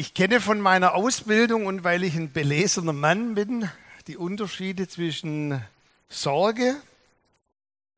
Ich 0.00 0.14
kenne 0.14 0.40
von 0.40 0.60
meiner 0.60 0.94
Ausbildung 0.94 1.66
und 1.66 1.82
weil 1.82 2.04
ich 2.04 2.14
ein 2.14 2.30
belesener 2.30 2.92
Mann 2.92 3.34
bin, 3.34 3.68
die 4.06 4.16
Unterschiede 4.16 4.86
zwischen 4.86 5.60
Sorge, 6.08 6.76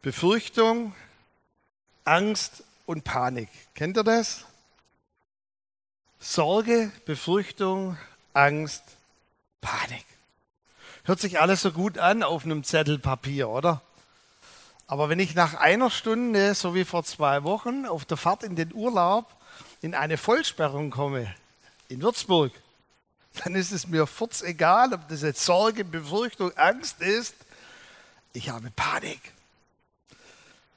Befürchtung, 0.00 0.94
Angst 2.06 2.64
und 2.86 3.04
Panik. 3.04 3.50
Kennt 3.74 3.98
ihr 3.98 4.02
das? 4.02 4.46
Sorge, 6.18 6.90
Befürchtung, 7.04 7.98
Angst, 8.32 8.82
Panik. 9.60 10.06
Hört 11.04 11.20
sich 11.20 11.38
alles 11.38 11.60
so 11.60 11.70
gut 11.70 11.98
an 11.98 12.22
auf 12.22 12.46
einem 12.46 12.64
Zettel 12.64 12.98
Papier, 12.98 13.50
oder? 13.50 13.82
Aber 14.86 15.10
wenn 15.10 15.18
ich 15.18 15.34
nach 15.34 15.52
einer 15.52 15.90
Stunde, 15.90 16.54
so 16.54 16.74
wie 16.74 16.86
vor 16.86 17.04
zwei 17.04 17.44
Wochen, 17.44 17.84
auf 17.84 18.06
der 18.06 18.16
Fahrt 18.16 18.42
in 18.42 18.56
den 18.56 18.72
Urlaub 18.72 19.26
in 19.82 19.94
eine 19.94 20.16
Vollsperrung 20.16 20.88
komme, 20.88 21.34
in 21.90 22.02
Würzburg, 22.02 22.52
dann 23.42 23.54
ist 23.54 23.72
es 23.72 23.88
mir 23.88 24.06
furz 24.06 24.42
egal, 24.42 24.94
ob 24.94 25.08
das 25.08 25.22
jetzt 25.22 25.44
Sorge, 25.44 25.84
Befürchtung, 25.84 26.56
Angst 26.56 27.00
ist. 27.00 27.34
Ich 28.32 28.48
habe 28.48 28.70
Panik. 28.70 29.20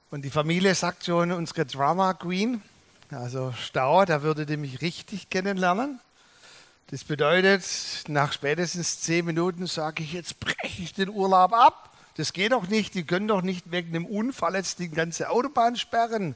Und 0.10 0.24
die 0.24 0.32
Familie 0.32 0.74
sagt 0.76 1.06
schon, 1.06 1.32
unsere 1.32 1.66
Drama 1.66 2.14
Queen, 2.14 2.62
also 3.12 3.54
Stau, 3.60 4.06
da 4.06 4.24
würdet 4.24 4.50
ihr 4.50 4.58
mich 4.58 4.82
richtig 4.82 5.30
kennenlernen. 5.30 6.00
Das 6.88 7.04
bedeutet, 7.04 7.64
nach 8.08 8.34
spätestens 8.34 9.02
zehn 9.02 9.26
Minuten 9.26 9.68
sage 9.68 10.04
ich, 10.04 10.14
jetzt 10.14 10.40
breche 10.40 10.82
ich 10.82 10.94
den 10.94 11.10
Urlaub 11.10 11.54
ab. 11.54 11.92
Das 12.18 12.34
geht 12.34 12.52
doch 12.52 12.68
nicht, 12.68 12.94
die 12.96 13.04
können 13.04 13.28
doch 13.28 13.42
nicht 13.42 13.72
wegen 13.72 13.96
einem 13.96 14.06
Unfall 14.06 14.56
jetzt 14.56 14.80
die 14.80 14.90
ganze 14.90 15.30
Autobahn 15.30 15.76
sperren. 15.76 16.36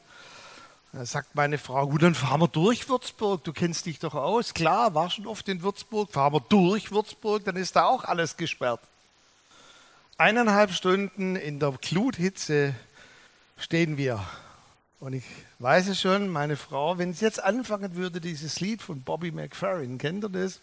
Da 0.94 1.06
sagt 1.06 1.36
meine 1.36 1.58
Frau, 1.58 1.88
gut, 1.88 2.02
dann 2.02 2.16
fahren 2.16 2.42
wir 2.42 2.48
durch 2.48 2.88
Würzburg, 2.90 3.44
du 3.44 3.54
kennst 3.54 3.86
dich 3.86 4.00
doch 4.00 4.16
aus. 4.16 4.54
Klar, 4.54 4.96
war 4.96 5.10
schon 5.10 5.28
oft 5.28 5.48
in 5.50 5.62
Würzburg, 5.62 6.12
fahren 6.12 6.34
wir 6.34 6.40
durch 6.40 6.92
Würzburg, 6.92 7.44
dann 7.44 7.56
ist 7.56 7.76
da 7.76 7.86
auch 7.86 8.04
alles 8.06 8.38
gesperrt. 8.38 8.80
Eineinhalb 10.18 10.72
Stunden 10.72 11.36
in 11.36 11.60
der 11.60 11.74
Gluthitze 11.74 12.74
stehen 13.58 13.98
wir. 13.98 14.26
Und 15.00 15.14
ich 15.14 15.26
weiß 15.60 15.90
es 15.90 16.02
schon, 16.02 16.30
meine 16.30 16.56
Frau, 16.56 16.98
wenn 16.98 17.12
es 17.12 17.22
jetzt 17.22 17.44
anfangen 17.44 17.96
würde, 17.96 18.20
dieses 18.20 18.60
Lied 18.60 18.82
von 18.82 19.04
Bobby 19.04 19.32
McFerrin, 19.32 20.00
kennt 20.00 20.24
ihr 20.24 20.30
das? 20.30 20.60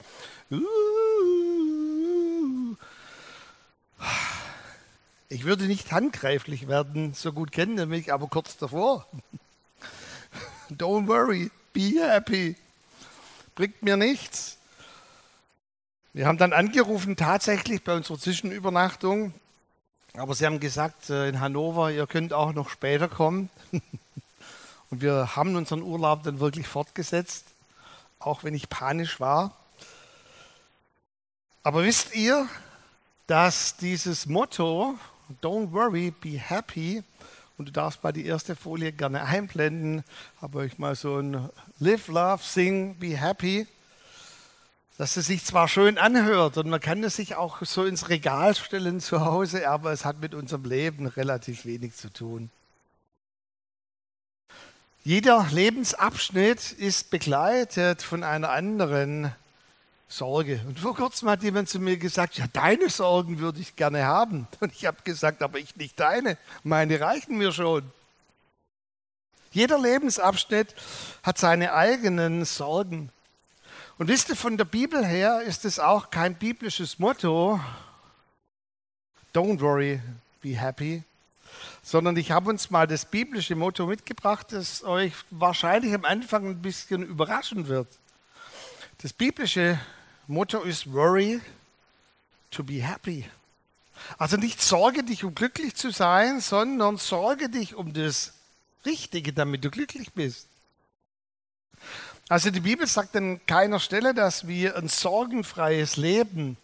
Ich 5.29 5.45
würde 5.45 5.67
nicht 5.67 5.93
handgreiflich 5.93 6.67
werden, 6.67 7.15
so 7.15 7.33
gut 7.33 7.53
kennen 7.53 7.89
mich, 7.89 8.13
aber 8.13 8.27
kurz 8.27 8.57
davor. 8.57 9.07
Don't 10.71 11.07
worry, 11.07 11.51
be 11.73 12.01
happy. 12.01 12.57
Bringt 13.55 13.83
mir 13.83 13.97
nichts. 13.97 14.57
Wir 16.13 16.27
haben 16.27 16.39
dann 16.39 16.53
angerufen, 16.53 17.17
tatsächlich 17.17 17.83
bei 17.83 17.95
unserer 17.95 18.19
Zwischenübernachtung. 18.19 19.35
Aber 20.17 20.35
sie 20.35 20.47
haben 20.47 20.61
gesagt, 20.61 21.11
äh, 21.11 21.29
in 21.29 21.41
Hannover, 21.41 21.91
ihr 21.91 22.07
könnt 22.07 22.33
auch 22.33 22.53
noch 22.53 22.71
später 22.71 23.09
kommen. 23.09 23.51
Und 24.91 25.01
wir 25.01 25.35
haben 25.35 25.57
unseren 25.57 25.83
Urlaub 25.83 26.23
dann 26.23 26.39
wirklich 26.39 26.69
fortgesetzt, 26.69 27.47
auch 28.21 28.45
wenn 28.45 28.55
ich 28.55 28.69
panisch 28.69 29.19
war. 29.19 29.57
Aber 31.65 31.83
wisst 31.83 32.15
ihr, 32.15 32.49
dass 33.27 33.77
dieses 33.77 34.27
Motto, 34.27 34.97
Don't 35.43 35.73
worry, 35.73 36.13
be 36.13 36.39
happy, 36.39 37.03
und 37.57 37.67
du 37.67 37.73
darfst 37.73 38.03
mal 38.03 38.13
die 38.13 38.27
erste 38.27 38.57
Folie 38.57 38.93
gerne 38.93 39.25
einblenden. 39.25 40.03
Habe 40.43 40.59
euch 40.59 40.79
mal 40.79 40.97
so 40.97 41.19
ein 41.19 41.49
Live, 41.79 42.09
Love, 42.09 42.43
Sing, 42.43 42.97
Be 42.99 43.17
Happy. 43.17 43.67
Dass 44.97 45.17
es 45.17 45.27
sich 45.27 45.45
zwar 45.45 45.67
schön 45.67 45.99
anhört 45.99 46.57
und 46.57 46.69
man 46.69 46.81
kann 46.81 47.03
es 47.03 47.17
sich 47.17 47.35
auch 47.35 47.63
so 47.63 47.85
ins 47.85 48.09
Regal 48.09 48.55
stellen 48.55 49.01
zu 49.01 49.25
Hause, 49.25 49.69
aber 49.69 49.93
es 49.93 50.05
hat 50.05 50.21
mit 50.21 50.35
unserem 50.35 50.65
Leben 50.65 51.07
relativ 51.07 51.65
wenig 51.65 51.95
zu 51.95 52.13
tun. 52.13 52.51
Jeder 55.03 55.47
Lebensabschnitt 55.51 56.73
ist 56.73 57.11
begleitet 57.11 58.03
von 58.03 58.23
einer 58.23 58.51
anderen 58.51 59.35
Sorge. 60.15 60.61
Und 60.67 60.79
vor 60.79 60.95
kurzem 60.95 61.29
hat 61.29 61.43
jemand 61.43 61.69
zu 61.69 61.81
mir 61.81 61.97
gesagt, 61.97 62.39
ja, 62.39 62.47
deine 62.53 62.89
Sorgen 62.89 63.41
würde 63.41 63.61
ich 63.61 63.75
gerne 63.75 64.05
haben. 64.05 64.47
Und 64.61 64.73
ich 64.73 64.87
habe 64.87 64.99
gesagt, 65.03 65.43
aber 65.43 65.59
ich 65.59 65.75
nicht 65.77 65.99
deine. 65.99 66.39
Meine 66.63 67.01
reichen 67.01 67.37
mir 67.37 67.53
schon. 67.53 67.91
Jeder 69.51 69.79
Lebensabschnitt 69.79 70.75
hat 71.23 71.39
seine 71.39 71.75
eigenen 71.75 72.45
Sorgen. 72.45 73.11
Und 73.99 74.09
wisst 74.09 74.29
ihr, 74.29 74.37
von 74.37 74.57
der 74.57 74.65
Bibel 74.65 75.05
her 75.05 75.43
ist 75.43 75.65
es 75.65 75.79
auch 75.79 76.11
kein 76.11 76.35
biblisches 76.35 76.99
Motto, 76.99 77.61
don't 79.33 79.61
worry, 79.61 80.01
be 80.41 80.61
happy, 80.61 81.05
sondern 81.83 82.17
ich 82.17 82.33
habe 82.33 82.51
uns 82.51 82.71
mal 82.71 82.89
das 82.89 83.05
biblische 83.05 83.55
Motto 83.55 83.87
mitgebracht, 83.87 84.49
das 84.51 84.83
euch 84.83 85.13
wahrscheinlich 85.31 85.95
am 85.95 86.05
Anfang 86.05 86.47
ein 86.47 86.63
bisschen 86.63 87.05
überraschen 87.05 87.69
wird. 87.69 87.87
Das 88.99 89.13
biblische 89.13 89.79
Motto 90.27 90.63
ist 90.63 90.93
Worry 90.93 91.41
to 92.51 92.65
be 92.65 92.83
happy. 92.83 93.25
Also 94.19 94.37
nicht 94.37 94.63
sorge 94.63 95.03
dich, 95.03 95.25
um 95.25 95.35
glücklich 95.35 95.75
zu 95.75 95.91
sein, 95.91 96.41
sondern 96.41 96.97
sorge 96.97 97.49
dich 97.49 97.75
um 97.75 97.93
das 97.93 98.33
Richtige, 98.87 99.33
damit 99.33 99.65
du 99.65 99.71
glücklich 99.71 100.13
bist. 100.13 100.47
Also 102.29 102.51
die 102.51 102.61
Bibel 102.61 102.87
sagt 102.87 103.17
an 103.17 103.41
keiner 103.47 103.79
Stelle, 103.79 104.15
dass 104.15 104.47
wir 104.47 104.77
ein 104.77 104.89
sorgenfreies 104.89 105.97
Leben 105.97 106.57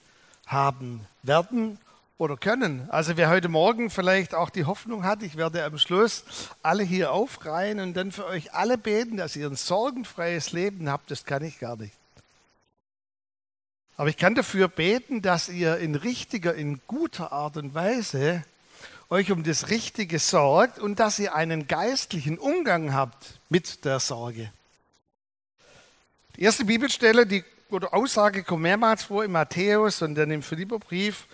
haben 0.47 1.07
werden 1.23 1.79
oder 2.17 2.37
können. 2.37 2.89
Also 2.91 3.17
wer 3.17 3.29
heute 3.29 3.49
Morgen 3.49 3.91
vielleicht 3.91 4.35
auch 4.35 4.51
die 4.51 4.65
Hoffnung 4.65 5.05
hat, 5.05 5.23
ich 5.23 5.37
werde 5.37 5.65
am 5.65 5.79
Schluss 5.79 6.25
alle 6.63 6.83
hier 6.83 7.13
aufreihen 7.13 7.79
und 7.81 7.95
dann 7.95 8.11
für 8.11 8.25
euch 8.25 8.55
alle 8.55 8.79
beten, 8.79 9.19
dass 9.19 9.37
ihr 9.37 9.47
ein 9.47 9.57
sorgenfreies 9.57 10.53
Leben 10.53 10.89
habt, 10.89 11.11
das 11.11 11.25
kann 11.25 11.45
ich 11.45 11.59
gar 11.59 11.77
nicht. 11.77 12.00
Aber 14.01 14.09
ich 14.09 14.17
kann 14.17 14.35
dafür 14.35 14.69
beten, 14.69 15.21
dass 15.21 15.51
ihr 15.51 15.77
in 15.77 15.95
richtiger, 15.95 16.55
in 16.55 16.81
guter 16.87 17.33
Art 17.33 17.59
und 17.59 17.75
Weise 17.75 18.43
euch 19.11 19.31
um 19.31 19.45
das 19.45 19.69
Richtige 19.69 20.19
sorgt 20.19 20.79
und 20.79 20.99
dass 20.99 21.19
ihr 21.19 21.35
einen 21.35 21.69
geistlichen 21.69 22.39
Umgang 22.39 22.95
habt 22.95 23.39
mit 23.51 23.85
der 23.85 24.01
Sorge. 24.01 24.51
Die 26.37 26.45
erste 26.45 26.65
Bibelstelle, 26.65 27.27
die 27.27 27.45
oder 27.69 27.93
Aussage 27.93 28.43
kommt 28.43 28.63
mehrmals 28.63 29.03
vor 29.03 29.23
im 29.23 29.33
Matthäus 29.33 30.01
und 30.01 30.15
dann 30.15 30.31
im 30.31 30.43
Philipperbrief. 30.43 31.27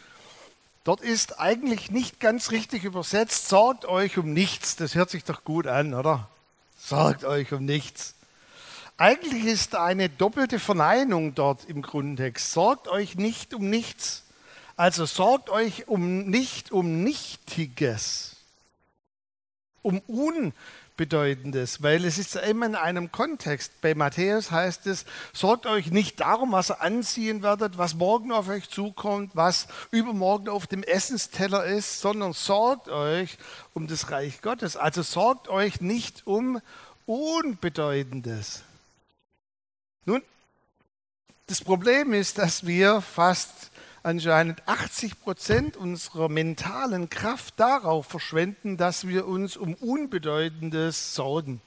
Dort 0.82 1.02
ist 1.02 1.38
eigentlich 1.38 1.92
nicht 1.92 2.18
ganz 2.18 2.50
richtig 2.50 2.82
übersetzt, 2.82 3.48
sorgt 3.48 3.84
euch 3.84 4.18
um 4.18 4.32
nichts. 4.32 4.74
Das 4.74 4.96
hört 4.96 5.10
sich 5.10 5.22
doch 5.22 5.44
gut 5.44 5.68
an, 5.68 5.94
oder? 5.94 6.28
Sorgt 6.76 7.22
euch 7.22 7.52
um 7.52 7.64
nichts. 7.64 8.15
Eigentlich 8.98 9.44
ist 9.44 9.74
eine 9.74 10.08
doppelte 10.08 10.58
Verneinung 10.58 11.34
dort 11.34 11.66
im 11.66 11.82
Grundtext. 11.82 12.52
Sorgt 12.52 12.88
euch 12.88 13.16
nicht 13.16 13.52
um 13.52 13.68
nichts. 13.68 14.22
Also 14.76 15.04
sorgt 15.04 15.50
euch 15.50 15.86
um 15.86 16.24
nicht 16.30 16.72
um 16.72 17.02
Nichtiges, 17.02 18.36
um 19.82 20.00
Unbedeutendes, 20.00 21.82
weil 21.82 22.06
es 22.06 22.16
ist 22.16 22.36
immer 22.36 22.66
in 22.66 22.74
einem 22.74 23.12
Kontext. 23.12 23.72
Bei 23.82 23.94
Matthäus 23.94 24.50
heißt 24.50 24.86
es, 24.86 25.04
sorgt 25.34 25.66
euch 25.66 25.90
nicht 25.90 26.20
darum, 26.20 26.52
was 26.52 26.70
ihr 26.70 26.80
anziehen 26.80 27.42
werdet, 27.42 27.76
was 27.76 27.94
morgen 27.94 28.32
auf 28.32 28.48
euch 28.48 28.68
zukommt, 28.70 29.30
was 29.34 29.66
übermorgen 29.90 30.48
auf 30.48 30.66
dem 30.66 30.82
Essensteller 30.82 31.64
ist, 31.64 32.00
sondern 32.00 32.32
sorgt 32.32 32.88
euch 32.88 33.36
um 33.74 33.86
das 33.86 34.10
Reich 34.10 34.40
Gottes. 34.40 34.76
Also 34.76 35.02
sorgt 35.02 35.48
euch 35.48 35.82
nicht 35.82 36.26
um 36.26 36.60
Unbedeutendes. 37.04 38.62
Nun, 40.06 40.22
das 41.48 41.60
Problem 41.60 42.12
ist, 42.12 42.38
dass 42.38 42.66
wir 42.66 43.00
fast 43.00 43.70
anscheinend 44.04 44.66
80 44.66 45.20
Prozent 45.20 45.76
unserer 45.76 46.28
mentalen 46.28 47.10
Kraft 47.10 47.58
darauf 47.58 48.06
verschwenden, 48.06 48.76
dass 48.76 49.08
wir 49.08 49.26
uns 49.26 49.56
um 49.56 49.74
Unbedeutendes 49.74 51.14
sorgen. 51.14 51.60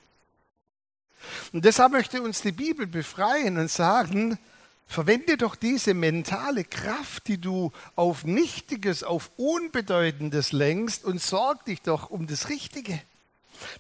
Und 1.52 1.66
deshalb 1.66 1.92
möchte 1.92 2.22
uns 2.22 2.42
die 2.42 2.54
Bibel 2.54 2.88
befreien 2.88 3.58
und 3.58 3.70
sagen, 3.70 4.40
verwende 4.88 5.36
doch 5.36 5.56
diese 5.56 5.94
mentale 5.94 6.64
Kraft, 6.64 7.28
die 7.28 7.40
du 7.40 7.74
auf 7.98 8.24
Nichtiges, 8.24 9.04
auf 9.04 9.32
Unbedeutendes 9.36 10.54
lenkst 10.54 11.04
und 11.04 11.22
sorg 11.22 11.66
dich 11.66 11.82
doch 11.82 12.10
um 12.10 12.26
das 12.26 12.48
Richtige. 12.48 13.02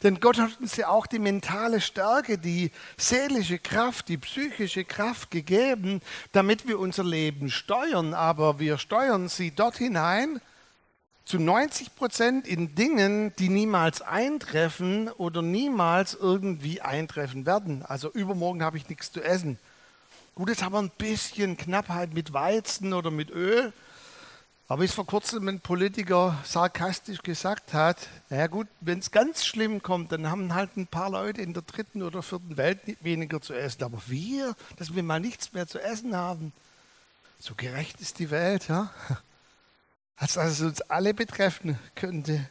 Denn 0.03 0.19
Gott 0.19 0.37
hat 0.37 0.59
uns 0.59 0.75
ja 0.75 0.89
auch 0.89 1.07
die 1.07 1.19
mentale 1.19 1.81
Stärke, 1.81 2.37
die 2.37 2.71
seelische 2.97 3.59
Kraft, 3.59 4.07
die 4.07 4.17
psychische 4.17 4.85
Kraft 4.85 5.31
gegeben, 5.31 6.01
damit 6.31 6.67
wir 6.67 6.79
unser 6.79 7.03
Leben 7.03 7.49
steuern. 7.49 8.13
Aber 8.13 8.59
wir 8.59 8.77
steuern 8.77 9.29
sie 9.29 9.51
dort 9.51 9.77
hinein, 9.77 10.41
zu 11.29 11.37
90 11.37 11.95
Prozent 11.95 12.47
in 12.47 12.73
Dingen, 12.73 13.35
die 13.37 13.49
niemals 13.49 14.01
eintreffen 14.01 15.09
oder 15.09 15.43
niemals 15.43 16.15
irgendwie 16.15 16.81
eintreffen 16.81 17.45
werden. 17.45 17.83
Also 17.85 18.09
übermorgen 18.11 18.63
habe 18.63 18.77
ich 18.77 18.89
nichts 18.89 19.11
zu 19.11 19.21
essen. 19.21 19.59
Gut, 20.33 20.49
jetzt 20.49 20.63
haben 20.63 20.73
wir 20.73 20.79
ein 20.79 20.91
bisschen 20.97 21.55
Knappheit 21.55 22.15
mit 22.15 22.33
Weizen 22.33 22.93
oder 22.93 23.11
mit 23.11 23.29
Öl. 23.29 23.73
Aber 24.69 24.83
wie 24.83 24.85
es 24.85 24.93
vor 24.93 25.07
kurzem 25.07 25.47
ein 25.47 25.61
Politiker 25.61 26.37
sarkastisch 26.45 27.23
gesagt 27.23 27.73
hat, 27.73 28.07
naja 28.29 28.45
gut, 28.45 28.67
wenn 28.81 28.99
es 28.99 29.09
ganz 29.09 29.43
schlimm 29.43 29.81
kommt, 29.81 30.11
dann 30.11 30.29
haben 30.29 30.53
halt 30.53 30.77
ein 30.77 30.85
paar 30.85 31.09
Leute 31.09 31.41
in 31.41 31.55
der 31.55 31.63
dritten 31.63 32.03
oder 32.03 32.21
vierten 32.21 32.55
Welt 32.55 32.79
weniger 33.01 33.41
zu 33.41 33.55
essen. 33.55 33.83
Aber 33.83 33.99
wir, 34.05 34.55
dass 34.77 34.93
wir 34.93 35.01
mal 35.01 35.19
nichts 35.19 35.53
mehr 35.53 35.65
zu 35.65 35.79
essen 35.79 36.15
haben, 36.15 36.53
so 37.39 37.55
gerecht 37.55 37.99
ist 37.99 38.19
die 38.19 38.29
Welt, 38.29 38.67
ja? 38.67 38.93
Als 40.17 40.33
dass 40.33 40.51
es 40.51 40.61
uns 40.61 40.81
alle 40.81 41.15
betreffen 41.15 41.79
könnte. 41.95 42.47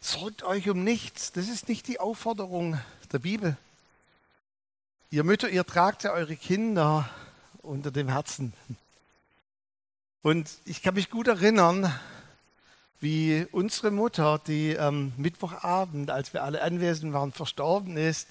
Sorgt 0.00 0.44
euch 0.44 0.70
um 0.70 0.84
nichts. 0.84 1.32
Das 1.32 1.48
ist 1.48 1.68
nicht 1.68 1.88
die 1.88 1.98
Aufforderung 1.98 2.78
der 3.12 3.18
Bibel. 3.18 3.56
Ihr 5.10 5.24
Mütter, 5.24 5.48
ihr 5.48 5.66
tragt 5.66 6.04
ja 6.04 6.12
eure 6.12 6.36
Kinder 6.36 7.10
unter 7.60 7.90
dem 7.90 8.08
Herzen. 8.08 8.52
Und 10.24 10.48
ich 10.64 10.80
kann 10.80 10.94
mich 10.94 11.10
gut 11.10 11.28
erinnern, 11.28 11.92
wie 12.98 13.46
unsere 13.52 13.90
Mutter, 13.90 14.40
die 14.46 14.78
am 14.78 15.12
Mittwochabend, 15.18 16.10
als 16.10 16.32
wir 16.32 16.42
alle 16.42 16.62
anwesend 16.62 17.12
waren, 17.12 17.30
verstorben 17.30 17.98
ist 17.98 18.28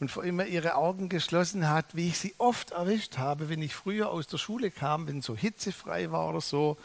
und 0.00 0.10
vor 0.10 0.24
immer 0.24 0.46
ihre 0.46 0.74
Augen 0.74 1.08
geschlossen 1.08 1.68
hat, 1.68 1.94
wie 1.94 2.08
ich 2.08 2.18
sie 2.18 2.34
oft 2.38 2.72
erwischt 2.72 3.18
habe, 3.18 3.48
wenn 3.48 3.62
ich 3.62 3.72
früher 3.76 4.10
aus 4.10 4.26
der 4.26 4.38
Schule 4.38 4.72
kam, 4.72 5.06
wenn 5.06 5.22
so 5.22 5.36
hitzefrei 5.36 6.10
war 6.10 6.28
oder 6.28 6.40
so. 6.40 6.76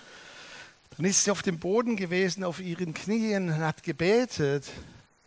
Dann 0.98 1.08
ist 1.08 1.24
sie 1.24 1.32
auf 1.32 1.42
dem 1.42 1.58
Boden 1.58 1.96
gewesen, 1.96 2.44
auf 2.44 2.60
ihren 2.60 2.94
Knien 2.94 3.50
und 3.50 3.58
hat 3.58 3.82
gebetet 3.82 4.66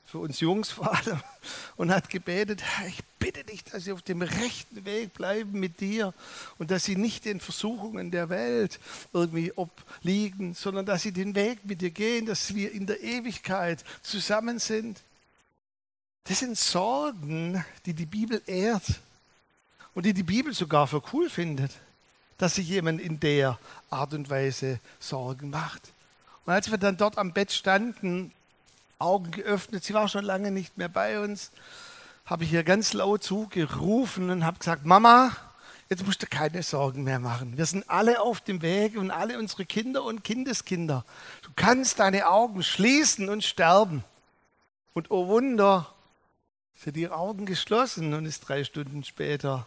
für 0.07 0.19
uns 0.19 0.39
Jungs 0.41 0.71
vor 0.71 0.95
allem, 0.95 1.21
und 1.77 1.91
hat 1.91 2.09
gebetet, 2.09 2.63
ich 2.89 3.01
bitte 3.19 3.43
dich, 3.45 3.65
dass 3.65 3.85
sie 3.85 3.93
auf 3.93 4.03
dem 4.03 4.23
rechten 4.23 4.85
Weg 4.85 5.13
bleiben 5.15 5.59
mit 5.59 5.81
dir 5.81 6.15
und 6.59 6.71
dass 6.71 6.85
sie 6.85 6.97
nicht 6.97 7.25
den 7.25 7.41
Versuchungen 7.41 8.13
der 8.13 8.29
Welt 8.29 8.79
irgendwie 9.13 9.53
obliegen, 9.53 10.55
sondern 10.55 10.87
dass 10.87 11.03
sie 11.03 11.13
den 11.13 11.35
Weg 11.35 11.65
mit 11.65 11.81
dir 11.81 11.91
gehen, 11.91 12.25
dass 12.25 12.55
wir 12.55 12.73
in 12.73 12.87
der 12.87 13.03
Ewigkeit 13.03 13.85
zusammen 14.03 14.61
sind. 14.61 15.03
Das 16.25 16.39
sind 16.39 16.57
Sorgen, 16.57 17.65
die 17.85 17.95
die 17.95 18.07
Bibel 18.07 18.41
ehrt 18.47 19.01
und 19.95 20.07
die 20.07 20.15
die 20.15 20.23
Bibel 20.23 20.55
sogar 20.55 20.87
für 20.87 21.03
cool 21.13 21.29
findet, 21.29 21.73
dass 22.39 22.57
sich 22.57 22.69
jemand 22.69 23.01
in 23.01 23.19
der 23.19 23.59
Art 23.91 24.15
und 24.15 24.31
Weise 24.31 24.79
Sorgen 25.01 25.51
macht. 25.51 25.83
Und 26.45 26.53
als 26.53 26.71
wir 26.71 26.79
dann 26.79 26.97
dort 26.97 27.19
am 27.19 27.33
Bett 27.33 27.51
standen, 27.51 28.33
Augen 28.99 29.31
geöffnet. 29.31 29.85
Sie 29.85 29.95
war 29.95 30.09
schon 30.09 30.25
lange 30.25 30.51
nicht 30.51 30.79
mehr 30.79 30.89
bei 30.89 31.21
uns. 31.21 31.51
Habe 32.25 32.45
ich 32.45 32.53
ihr 32.53 32.65
ganz 32.65 32.93
laut 32.93 33.23
zugerufen 33.23 34.31
und 34.31 34.45
habe 34.45 34.59
gesagt, 34.59 34.85
Mama, 34.85 35.37
jetzt 35.89 36.05
musst 36.05 36.23
du 36.23 36.27
keine 36.27 36.63
Sorgen 36.63 37.05
mehr 37.05 37.19
machen. 37.19 37.57
Wir 37.57 37.67
sind 37.67 37.89
alle 37.89 38.21
auf 38.21 38.41
dem 38.41 38.63
Weg 38.63 38.97
und 38.97 39.11
alle 39.11 39.39
unsere 39.39 39.65
Kinder 39.65 40.03
und 40.03 40.25
Kindeskinder. 40.25 41.05
Du 41.43 41.51
kannst 41.55 42.01
deine 42.01 42.29
Augen 42.29 42.63
schließen 42.63 43.29
und 43.29 43.45
sterben. 43.45 44.03
Und 44.95 45.11
oh 45.11 45.29
Wunder, 45.29 45.93
sie 46.75 46.91
hat 46.91 46.97
ihre 46.97 47.15
Augen 47.15 47.47
geschlossen 47.47 48.15
und 48.15 48.25
ist 48.25 48.41
drei 48.41 48.65
Stunden 48.65 49.05
später 49.05 49.67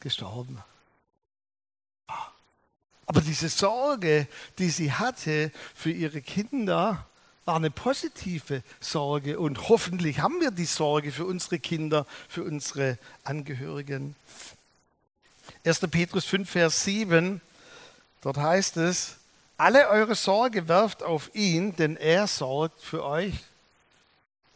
gestorben. 0.00 0.62
Aber 3.06 3.20
diese 3.20 3.48
Sorge, 3.48 4.28
die 4.58 4.70
sie 4.70 4.92
hatte 4.92 5.50
für 5.74 5.90
ihre 5.90 6.22
Kinder, 6.22 7.06
war 7.44 7.56
eine 7.56 7.70
positive 7.70 8.62
Sorge 8.80 9.38
und 9.38 9.68
hoffentlich 9.68 10.20
haben 10.20 10.40
wir 10.40 10.50
die 10.50 10.64
Sorge 10.64 11.12
für 11.12 11.26
unsere 11.26 11.58
Kinder, 11.58 12.06
für 12.28 12.42
unsere 12.42 12.98
Angehörigen. 13.22 14.16
1. 15.64 15.80
Petrus 15.90 16.24
5, 16.24 16.48
Vers 16.48 16.84
7, 16.84 17.40
dort 18.22 18.38
heißt 18.38 18.78
es, 18.78 19.16
alle 19.56 19.88
eure 19.88 20.14
Sorge 20.14 20.68
werft 20.68 21.02
auf 21.02 21.30
ihn, 21.34 21.76
denn 21.76 21.96
er 21.96 22.26
sorgt 22.26 22.80
für 22.80 23.04
euch. 23.04 23.34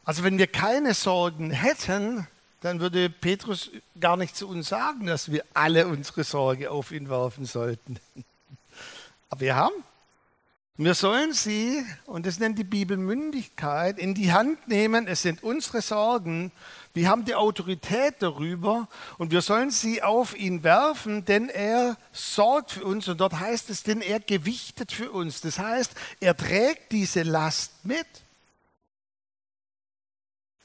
Also 0.04 0.24
wenn 0.24 0.38
wir 0.38 0.46
keine 0.46 0.94
Sorgen 0.94 1.50
hätten, 1.50 2.26
dann 2.62 2.80
würde 2.80 3.08
Petrus 3.10 3.70
gar 4.00 4.16
nicht 4.16 4.34
zu 4.34 4.48
uns 4.48 4.68
sagen, 4.68 5.06
dass 5.06 5.30
wir 5.30 5.44
alle 5.54 5.86
unsere 5.86 6.24
Sorge 6.24 6.70
auf 6.70 6.90
ihn 6.90 7.08
werfen 7.08 7.44
sollten. 7.44 8.00
Aber 9.30 9.40
wir 9.40 9.54
haben 9.54 9.74
wir 10.80 10.94
sollen 10.94 11.32
sie, 11.32 11.84
und 12.06 12.24
das 12.24 12.38
nennt 12.38 12.56
die 12.56 12.62
Bibel 12.62 12.96
Mündigkeit, 12.96 13.98
in 13.98 14.14
die 14.14 14.32
Hand 14.32 14.68
nehmen. 14.68 15.08
Es 15.08 15.22
sind 15.22 15.42
unsere 15.42 15.82
Sorgen. 15.82 16.52
Wir 16.94 17.08
haben 17.08 17.24
die 17.24 17.34
Autorität 17.34 18.14
darüber 18.20 18.86
und 19.18 19.32
wir 19.32 19.42
sollen 19.42 19.72
sie 19.72 20.04
auf 20.04 20.38
ihn 20.38 20.62
werfen, 20.62 21.24
denn 21.24 21.48
er 21.48 21.96
sorgt 22.12 22.70
für 22.70 22.84
uns. 22.84 23.08
Und 23.08 23.20
dort 23.20 23.40
heißt 23.40 23.70
es, 23.70 23.82
denn 23.82 24.00
er 24.00 24.20
gewichtet 24.20 24.92
für 24.92 25.10
uns. 25.10 25.40
Das 25.40 25.58
heißt, 25.58 25.94
er 26.20 26.36
trägt 26.36 26.92
diese 26.92 27.24
Last 27.24 27.72
mit. 27.84 28.06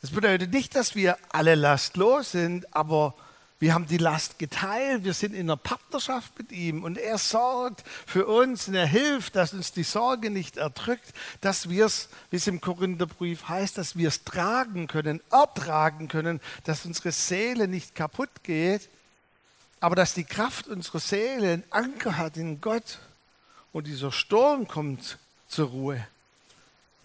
Das 0.01 0.12
bedeutet 0.12 0.54
nicht, 0.54 0.75
dass 0.75 0.94
wir 0.94 1.18
alle 1.30 1.56
lastlos 1.56 2.33
sind, 2.33 2.75
aber 2.75 3.16
wir 3.63 3.74
haben 3.74 3.88
die 3.88 3.98
Last 3.98 4.39
geteilt, 4.39 5.06
wir 5.06 5.13
sind 5.13 5.33
in 5.33 5.50
einer 5.50 5.56
Partnerschaft 5.56 6.38
mit 6.38 6.51
ihm. 6.51 6.83
Und 6.83 6.98
er 6.98 7.18
sorgt 7.18 7.86
für 8.06 8.25
uns 8.25 8.68
und 8.68 8.75
er 8.75 8.86
hilft, 8.86 9.38
dass 9.38 9.54
uns 9.54 9.71
die 9.71 9.83
Sorge 9.83 10.30
nicht 10.30 10.57
erdrückt, 10.57 11.13
dass 11.39 11.69
wir 11.69 11.86
es, 11.86 12.10
wie 12.30 12.36
es 12.36 12.48
im 12.48 12.60
Korintherbrief 12.60 13.48
heißt, 13.48 13.77
dass 13.77 13.95
wir 13.95 14.10
es 14.10 14.25
tragen 14.25 14.88
können, 14.88 15.21
ertragen 15.31 16.10
können, 16.10 16.42
dass 16.65 16.86
unsere 16.86 17.13
Seele 17.13 17.69
nicht 17.69 17.95
kaputt 17.95 18.44
geht, 18.44 18.89
aber 19.80 19.95
dass 19.95 20.13
die 20.13 20.25
Kraft 20.25 20.68
unserer 20.68 21.00
Seele 21.00 21.54
einen 21.54 21.63
Anker 21.69 22.18
hat 22.18 22.36
in 22.36 22.59
Gott 22.59 23.00
und 23.71 23.88
dieser 23.88 24.12
Sturm 24.12 24.68
kommt 24.68 25.18
zur 25.48 25.69
Ruhe. 25.69 26.06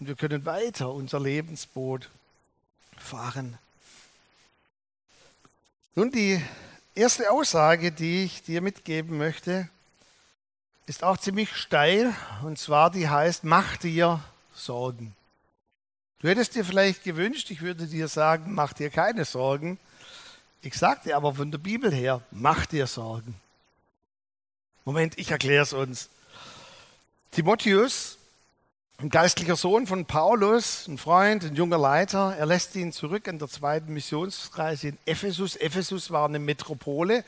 Und 0.01 0.07
wir 0.07 0.15
können 0.15 0.43
weiter 0.43 0.91
unser 0.91 1.21
Lebensboot 1.21 2.09
fahren. 2.97 3.57
Nun, 5.95 6.11
die 6.11 6.41
erste 6.93 7.31
Aussage, 7.31 7.91
die 7.91 8.23
ich 8.23 8.43
dir 8.43 8.61
mitgeben 8.61 9.17
möchte, 9.17 9.67
ist 10.85 11.03
auch 11.03 11.17
ziemlich 11.17 11.55
steil. 11.55 12.13
Und 12.43 12.59
zwar 12.59 12.91
die 12.91 13.09
heißt, 13.09 13.43
mach 13.43 13.77
dir 13.77 14.23
Sorgen. 14.53 15.15
Du 16.19 16.27
hättest 16.27 16.53
dir 16.53 16.63
vielleicht 16.63 17.03
gewünscht, 17.03 17.49
ich 17.49 17.61
würde 17.61 17.87
dir 17.87 18.07
sagen, 18.07 18.53
mach 18.53 18.73
dir 18.73 18.89
keine 18.89 19.25
Sorgen. 19.25 19.79
Ich 20.61 20.75
sagte 20.75 21.15
aber 21.15 21.33
von 21.33 21.49
der 21.49 21.57
Bibel 21.57 21.93
her, 21.93 22.21
mach 22.29 22.65
dir 22.65 22.85
Sorgen. 22.85 23.35
Moment, 24.85 25.17
ich 25.17 25.31
erkläre 25.31 25.63
es 25.63 25.73
uns. 25.73 26.09
Timotheus 27.31 28.18
ein 29.01 29.09
geistlicher 29.09 29.55
Sohn 29.55 29.87
von 29.87 30.03
Paulus, 30.03 30.85
ein 30.87 30.97
Freund, 30.97 31.45
ein 31.45 31.55
junger 31.55 31.77
Leiter, 31.77 32.35
er 32.37 32.45
lässt 32.45 32.75
ihn 32.75 32.91
zurück 32.91 33.29
an 33.29 33.39
der 33.39 33.47
zweiten 33.47 33.93
Missionsreise 33.93 34.89
in 34.89 34.97
Ephesus. 35.05 35.55
Ephesus 35.55 36.11
war 36.11 36.27
eine 36.27 36.39
Metropole, 36.39 37.23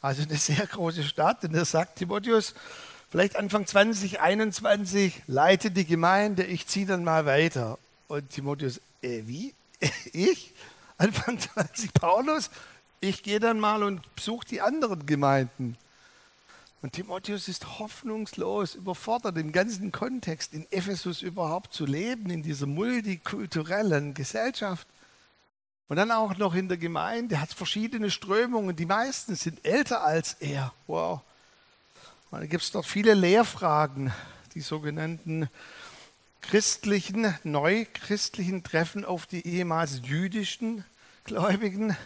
also 0.00 0.22
eine 0.22 0.36
sehr 0.36 0.66
große 0.66 1.04
Stadt. 1.04 1.44
Und 1.44 1.54
er 1.54 1.64
sagt 1.64 1.98
Timotheus, 1.98 2.54
vielleicht 3.08 3.36
Anfang 3.36 3.66
2021, 3.66 5.22
leite 5.28 5.70
die 5.70 5.84
Gemeinde, 5.84 6.42
ich 6.42 6.66
ziehe 6.66 6.86
dann 6.86 7.04
mal 7.04 7.24
weiter. 7.24 7.78
Und 8.08 8.28
Timotheus, 8.30 8.80
äh, 9.00 9.22
wie? 9.26 9.54
ich? 10.12 10.54
Anfang 10.98 11.38
20, 11.38 11.94
Paulus? 11.94 12.50
Ich 12.98 13.22
gehe 13.22 13.38
dann 13.38 13.60
mal 13.60 13.84
und 13.84 14.02
besuche 14.16 14.46
die 14.46 14.60
anderen 14.60 15.06
Gemeinden. 15.06 15.76
Und 16.82 16.92
Timotheus 16.92 17.48
ist 17.48 17.78
hoffnungslos 17.78 18.74
überfordert, 18.74 19.38
im 19.38 19.52
ganzen 19.52 19.92
Kontext 19.92 20.52
in 20.52 20.70
Ephesus 20.70 21.22
überhaupt 21.22 21.72
zu 21.72 21.86
leben, 21.86 22.30
in 22.30 22.42
dieser 22.42 22.66
multikulturellen 22.66 24.14
Gesellschaft. 24.14 24.86
Und 25.88 25.96
dann 25.96 26.10
auch 26.10 26.36
noch 26.36 26.54
in 26.54 26.68
der 26.68 26.76
Gemeinde 26.76 27.40
hat 27.40 27.50
es 27.50 27.54
verschiedene 27.54 28.10
Strömungen. 28.10 28.76
Die 28.76 28.86
meisten 28.86 29.36
sind 29.36 29.64
älter 29.64 30.04
als 30.04 30.34
er. 30.34 30.72
Wow. 30.86 31.20
Und 32.30 32.40
dann 32.40 32.48
gibt 32.48 32.64
es 32.64 32.72
dort 32.72 32.86
viele 32.86 33.14
Lehrfragen, 33.14 34.12
die 34.54 34.60
sogenannten 34.60 35.48
christlichen, 36.40 37.34
neuchristlichen 37.44 38.62
Treffen 38.62 39.04
auf 39.04 39.26
die 39.26 39.46
ehemals 39.46 40.02
jüdischen 40.04 40.84
Gläubigen. 41.24 41.96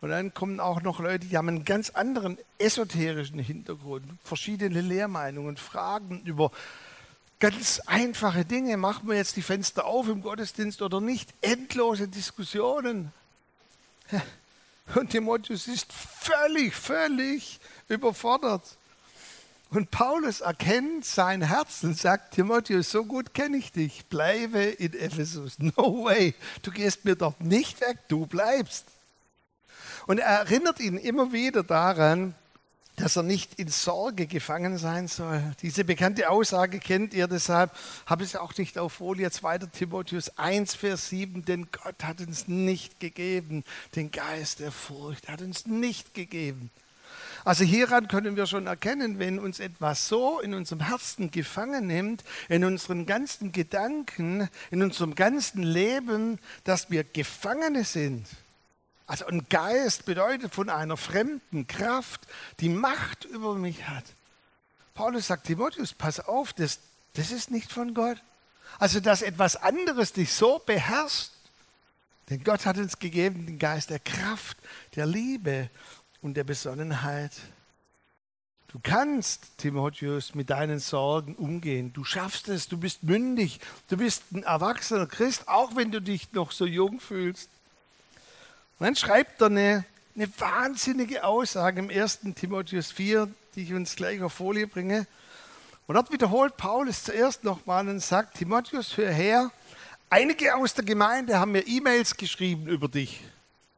Und 0.00 0.10
dann 0.10 0.34
kommen 0.34 0.60
auch 0.60 0.82
noch 0.82 1.00
Leute, 1.00 1.26
die 1.26 1.36
haben 1.36 1.48
einen 1.48 1.64
ganz 1.64 1.90
anderen 1.90 2.38
esoterischen 2.58 3.38
Hintergrund, 3.38 4.04
verschiedene 4.22 4.80
Lehrmeinungen, 4.80 5.56
Fragen 5.56 6.22
über 6.24 6.50
ganz 7.40 7.80
einfache 7.86 8.44
Dinge. 8.44 8.76
Machen 8.76 9.08
wir 9.08 9.16
jetzt 9.16 9.36
die 9.36 9.42
Fenster 9.42 9.86
auf 9.86 10.08
im 10.08 10.22
Gottesdienst 10.22 10.82
oder 10.82 11.00
nicht? 11.00 11.32
Endlose 11.40 12.08
Diskussionen. 12.08 13.12
Und 14.94 15.10
Timotheus 15.10 15.66
ist 15.66 15.92
völlig, 15.92 16.74
völlig 16.74 17.58
überfordert. 17.88 18.76
Und 19.70 19.90
Paulus 19.90 20.42
erkennt 20.42 21.04
sein 21.04 21.42
Herz 21.42 21.82
und 21.82 21.98
sagt, 21.98 22.34
Timotheus, 22.34 22.90
so 22.90 23.04
gut 23.04 23.34
kenne 23.34 23.56
ich 23.56 23.72
dich, 23.72 24.06
bleibe 24.06 24.60
in 24.60 24.92
Ephesus. 24.92 25.58
No 25.58 26.04
way, 26.04 26.34
du 26.62 26.70
gehst 26.70 27.04
mir 27.04 27.16
dort 27.16 27.40
nicht 27.40 27.80
weg, 27.80 27.98
du 28.08 28.26
bleibst. 28.26 28.84
Und 30.06 30.18
er 30.18 30.26
erinnert 30.26 30.80
ihn 30.80 30.98
immer 30.98 31.32
wieder 31.32 31.62
daran, 31.62 32.34
dass 32.96 33.16
er 33.16 33.22
nicht 33.22 33.58
in 33.58 33.68
Sorge 33.68 34.26
gefangen 34.26 34.78
sein 34.78 35.06
soll. 35.06 35.42
Diese 35.60 35.84
bekannte 35.84 36.30
Aussage 36.30 36.78
kennt 36.78 37.12
ihr, 37.12 37.28
deshalb 37.28 37.70
habe 38.06 38.22
ich 38.22 38.30
es 38.30 38.36
auch 38.36 38.56
nicht 38.56 38.78
auf 38.78 38.94
Folie 38.94 39.30
2. 39.30 39.58
Timotheus 39.58 40.30
1, 40.38 40.74
Vers 40.74 41.10
7, 41.10 41.44
denn 41.44 41.68
Gott 41.70 42.02
hat 42.04 42.20
uns 42.20 42.48
nicht 42.48 42.98
gegeben 42.98 43.64
den 43.94 44.10
Geist 44.10 44.60
der 44.60 44.72
Furcht, 44.72 45.28
hat 45.28 45.42
uns 45.42 45.66
nicht 45.66 46.14
gegeben. 46.14 46.70
Also 47.44 47.64
hieran 47.64 48.08
können 48.08 48.34
wir 48.36 48.46
schon 48.46 48.66
erkennen, 48.66 49.18
wenn 49.18 49.38
uns 49.38 49.60
etwas 49.60 50.08
so 50.08 50.40
in 50.40 50.54
unserem 50.54 50.80
Herzen 50.80 51.30
gefangen 51.30 51.86
nimmt, 51.86 52.24
in 52.48 52.64
unseren 52.64 53.06
ganzen 53.06 53.52
Gedanken, 53.52 54.48
in 54.70 54.82
unserem 54.82 55.14
ganzen 55.14 55.62
Leben, 55.62 56.38
dass 56.64 56.90
wir 56.90 57.04
Gefangene 57.04 57.84
sind 57.84 58.26
also 59.06 59.26
ein 59.26 59.48
Geist 59.48 60.04
bedeutet 60.04 60.54
von 60.54 60.68
einer 60.68 60.96
fremden 60.96 61.66
Kraft, 61.66 62.26
die 62.60 62.68
Macht 62.68 63.24
über 63.24 63.54
mich 63.54 63.86
hat. 63.86 64.04
Paulus 64.94 65.28
sagt, 65.28 65.46
Timotheus, 65.46 65.92
pass 65.92 66.20
auf, 66.20 66.52
das, 66.52 66.80
das 67.14 67.30
ist 67.30 67.50
nicht 67.50 67.72
von 67.72 67.94
Gott. 67.94 68.20
Also, 68.78 69.00
dass 69.00 69.22
etwas 69.22 69.56
anderes 69.56 70.12
dich 70.12 70.32
so 70.32 70.58
beherrscht. 70.58 71.30
Denn 72.28 72.42
Gott 72.42 72.66
hat 72.66 72.78
uns 72.78 72.98
gegeben 72.98 73.46
den 73.46 73.58
Geist 73.58 73.90
der 73.90 74.00
Kraft, 74.00 74.56
der 74.96 75.06
Liebe 75.06 75.70
und 76.20 76.34
der 76.34 76.44
Besonnenheit. 76.44 77.32
Du 78.68 78.80
kannst, 78.82 79.58
Timotheus, 79.58 80.34
mit 80.34 80.50
deinen 80.50 80.80
Sorgen 80.80 81.36
umgehen. 81.36 81.92
Du 81.92 82.04
schaffst 82.04 82.48
es, 82.48 82.68
du 82.68 82.76
bist 82.76 83.04
mündig, 83.04 83.60
du 83.88 83.96
bist 83.96 84.24
ein 84.32 84.42
erwachsener 84.42 85.06
Christ, 85.06 85.46
auch 85.46 85.76
wenn 85.76 85.92
du 85.92 86.02
dich 86.02 86.32
noch 86.32 86.50
so 86.50 86.66
jung 86.66 86.98
fühlst. 86.98 87.48
Und 88.78 88.84
dann 88.84 88.96
schreibt 88.96 89.40
er 89.40 89.46
eine, 89.46 89.84
eine 90.14 90.28
wahnsinnige 90.38 91.24
Aussage 91.24 91.80
im 91.80 91.88
1. 91.88 92.20
Timotheus 92.34 92.90
4, 92.90 93.28
die 93.54 93.62
ich 93.62 93.72
uns 93.72 93.96
gleich 93.96 94.20
auf 94.22 94.34
Folie 94.34 94.66
bringe. 94.66 95.06
Und 95.86 95.94
dort 95.94 96.12
wiederholt 96.12 96.58
Paulus 96.58 97.04
zuerst 97.04 97.42
nochmal 97.42 97.88
und 97.88 98.00
sagt, 98.00 98.36
Timotheus, 98.36 98.96
hör 98.98 99.10
her, 99.10 99.50
einige 100.10 100.54
aus 100.54 100.74
der 100.74 100.84
Gemeinde 100.84 101.38
haben 101.38 101.52
mir 101.52 101.66
E-Mails 101.66 102.16
geschrieben 102.16 102.66
über 102.66 102.88
dich. 102.88 103.22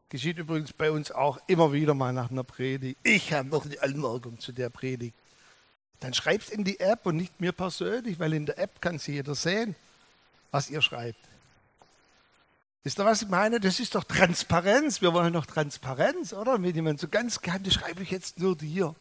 Geschieht 0.09 0.39
übrigens 0.39 0.73
bei 0.73 0.91
uns 0.91 1.13
auch 1.13 1.39
immer 1.47 1.73
wieder 1.73 1.95
mal 1.95 2.13
nach 2.13 2.31
einer 2.31 2.43
Predigt. 2.43 2.99
Ich 3.05 3.33
habe 3.33 3.49
noch 3.51 3.65
eine 3.65 3.81
Anmerkung 3.81 4.41
zu 4.41 4.51
der 4.51 4.71
Predigt. 4.71 5.15
Dann 6.01 6.15
schreibt 6.15 6.49
in 6.49 6.65
die 6.65 6.81
App 6.81 7.07
und 7.07 7.17
nicht 7.17 7.41
mir 7.41 7.53
persönlich, 7.53 8.19
weil 8.19 8.33
in 8.33 8.47
der 8.47 8.59
App 8.59 8.81
kann 8.81 8.99
sie 8.99 9.13
jeder 9.13 9.35
sehen, 9.35 9.77
was 10.51 10.71
ihr 10.71 10.83
schreibt. 10.83 11.21
Wisst 12.85 12.99
ihr, 12.99 13.05
was 13.05 13.23
ich 13.23 13.29
meine? 13.29 13.61
Das 13.61 13.81
ist 13.81 13.95
doch 13.95 14.05
Transparenz. 14.05 15.03
Wir 15.03 15.13
wollen 15.13 15.33
doch 15.33 15.47
Transparenz, 15.47 16.33
oder? 16.33 16.63
Wenn 16.63 16.75
jemand 16.75 17.01
so 17.01 17.09
ganz 17.09 17.41
geheim, 17.41 17.63
das 17.63 17.75
schreibe 17.75 18.03
ich 18.03 18.11
jetzt 18.11 18.39
nur 18.39 18.57
dir. 18.57 18.95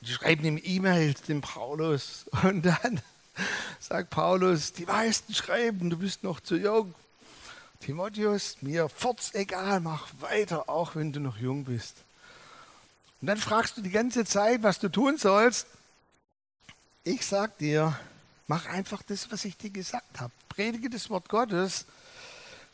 Die 0.00 0.12
schreiben 0.12 0.44
ihm 0.44 0.60
E-Mails, 0.62 1.22
dem 1.22 1.40
Paulus. 1.40 2.26
Und 2.42 2.62
dann 2.62 3.00
sagt 3.80 4.10
Paulus, 4.10 4.72
die 4.72 4.86
meisten 4.86 5.34
schreiben, 5.34 5.90
du 5.90 5.98
bist 5.98 6.22
noch 6.22 6.40
zu 6.40 6.56
jung. 6.56 6.94
Timotheus, 7.80 8.62
mir 8.62 8.88
forts 8.88 9.34
egal, 9.34 9.80
mach 9.80 10.08
weiter, 10.20 10.70
auch 10.70 10.96
wenn 10.96 11.12
du 11.12 11.20
noch 11.20 11.36
jung 11.36 11.64
bist. 11.64 11.96
Und 13.20 13.28
dann 13.28 13.36
fragst 13.36 13.76
du 13.76 13.82
die 13.82 13.90
ganze 13.90 14.24
Zeit, 14.24 14.62
was 14.62 14.78
du 14.78 14.88
tun 14.88 15.18
sollst. 15.18 15.66
Ich 17.04 17.26
sag 17.26 17.58
dir, 17.58 17.98
mach 18.46 18.66
einfach 18.66 19.02
das, 19.02 19.30
was 19.30 19.44
ich 19.44 19.56
dir 19.58 19.70
gesagt 19.70 20.20
habe 20.20 20.32
predige 20.54 20.88
das 20.88 21.10
Wort 21.10 21.28
Gottes. 21.28 21.84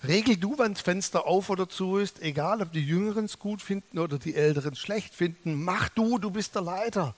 Regel 0.07 0.37
du, 0.37 0.59
wann 0.59 0.75
das 0.75 0.83
Fenster 0.83 1.27
auf 1.27 1.49
oder 1.49 1.67
zu 1.67 1.97
ist, 1.97 2.21
egal 2.21 2.61
ob 2.61 2.73
die 2.73 2.85
Jüngeren 2.85 3.25
es 3.25 3.39
gut 3.39 3.63
finden 3.63 3.99
oder 3.99 4.19
die 4.19 4.35
Älteren 4.35 4.75
es 4.75 4.79
schlecht 4.79 5.15
finden. 5.15 5.65
Mach 5.65 5.89
du, 5.89 6.19
du 6.19 6.31
bist 6.31 6.55
der 6.55 6.63
Leiter. 6.63 7.15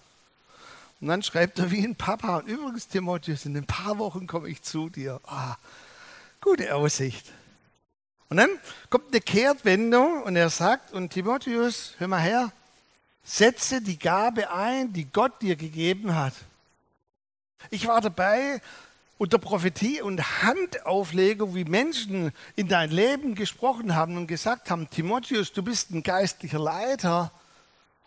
Und 1.00 1.09
dann 1.09 1.23
schreibt 1.25 1.59
er 1.59 1.73
wie 1.73 1.85
ein 1.85 1.97
Papa. 1.97 2.38
Und 2.38 2.47
übrigens, 2.47 2.87
Timotheus, 2.87 3.45
in 3.45 3.57
ein 3.57 3.66
paar 3.66 3.99
Wochen 3.99 4.28
komme 4.28 4.49
ich 4.49 4.62
zu 4.62 4.88
dir. 4.88 5.21
Ah, 5.26 5.57
gute 6.40 6.73
Aussicht. 6.76 7.26
Und 8.28 8.37
dann 8.37 8.50
kommt 8.88 9.09
eine 9.09 9.21
Kehrtwendung 9.21 10.23
und 10.23 10.37
er 10.37 10.49
sagt, 10.49 10.92
und 10.92 11.11
Timotheus, 11.11 11.95
hör 11.99 12.07
mal 12.07 12.21
her, 12.21 12.52
setze 13.25 13.83
die 13.83 13.99
Gabe 13.99 14.50
ein, 14.52 14.92
die 14.92 15.07
Gott 15.07 15.42
dir 15.42 15.57
gegeben 15.57 16.14
hat. 16.14 16.35
Ich 17.71 17.88
war 17.88 18.00
dabei, 18.00 18.61
unter 19.23 19.38
Prophetie 19.38 20.02
und 20.02 20.43
Handauflegung, 20.43 21.55
wie 21.55 21.64
Menschen 21.64 22.33
in 22.57 22.67
dein 22.67 22.91
Leben 22.91 23.37
gesprochen 23.37 23.95
haben 23.95 24.17
und 24.17 24.26
gesagt 24.26 24.69
haben, 24.69 24.91
Timotheus, 24.91 25.52
du 25.52 25.62
bist 25.62 25.93
ein 25.93 26.02
geistlicher 26.02 26.59
Leiter 26.59 27.31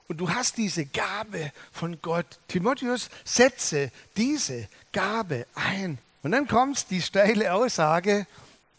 und 0.10 0.18
du 0.18 0.30
hast 0.30 0.58
diese 0.58 0.86
Gabe 0.86 1.54
von 1.72 2.02
Gott. 2.02 2.26
Timotheus, 2.50 3.10
setze 3.24 3.94
diese 4.18 4.68
Gabe 4.92 5.48
ein. 5.56 6.00
Und 6.22 6.32
dann 6.32 6.50
kommt 6.50 6.90
die 6.90 7.02
steile 7.02 7.54
Aussage, 7.54 8.28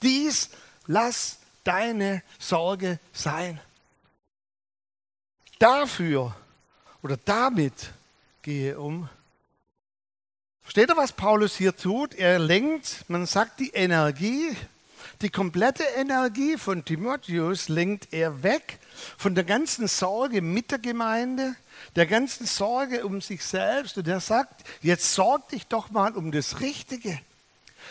dies 0.03 0.51
lass 0.87 1.39
deine 1.65 2.23
Sorge 2.39 3.01
sein. 3.15 3.59
Dafür 5.59 6.37
oder 7.01 7.17
damit 7.17 7.95
gehe 8.43 8.79
um. 8.79 9.09
Versteht 10.67 10.91
ihr, 10.91 10.97
was 10.97 11.13
Paulus 11.13 11.55
hier 11.55 11.77
tut? 11.77 12.13
Er 12.17 12.41
lenkt, 12.41 13.05
man 13.07 13.25
sagt 13.25 13.61
die 13.61 13.71
Energie, 13.71 14.57
die 15.23 15.31
komplette 15.31 15.85
Energie 15.97 16.59
von 16.59 16.85
Timotheus 16.85 17.69
lenkt 17.69 18.13
er 18.13 18.43
weg 18.43 18.81
von 19.17 19.37
der 19.37 19.45
ganzen 19.45 19.87
Sorge 19.87 20.43
mit 20.43 20.73
der 20.73 20.81
Gemeinde, 20.81 21.55
der 21.95 22.07
ganzen 22.07 22.47
Sorge 22.47 23.07
um 23.07 23.21
sich 23.21 23.45
selbst. 23.45 23.97
Und 23.97 24.09
er 24.09 24.19
sagt, 24.19 24.65
jetzt 24.83 25.15
sorg 25.15 25.49
dich 25.51 25.69
doch 25.69 25.91
mal 25.91 26.17
um 26.17 26.33
das 26.33 26.59
Richtige. 26.59 27.17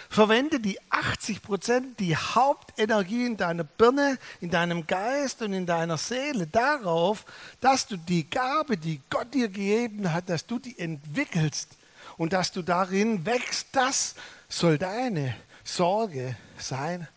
Verwende 0.10 0.60
die 0.60 0.78
80 0.90 1.44
Prozent, 1.44 2.00
die 2.02 2.18
Hauptenergie 2.18 3.26
in 3.26 3.38
deiner 3.38 3.64
Birne, 3.64 4.20
in 4.42 4.50
deinem 4.50 4.86
Geist 4.86 5.42
und 5.42 5.54
in 5.54 5.66
deiner 5.66 5.98
Seele 5.98 6.46
darauf, 6.46 7.24
dass 7.62 7.88
du 7.88 7.96
die 7.96 8.30
Gabe, 8.30 8.76
die 8.76 9.00
Gott 9.10 9.34
dir 9.34 9.48
gegeben 9.48 10.12
hat, 10.12 10.28
dass 10.28 10.46
du 10.46 10.60
die 10.60 10.78
entwickelst 10.78 11.70
und 12.18 12.34
dass 12.34 12.52
du 12.52 12.62
darin 12.62 13.26
wächst, 13.26 13.68
das 13.74 14.16
soll 14.48 14.78
deine 14.78 15.36
Sorge 15.64 16.36
sein. 16.58 17.08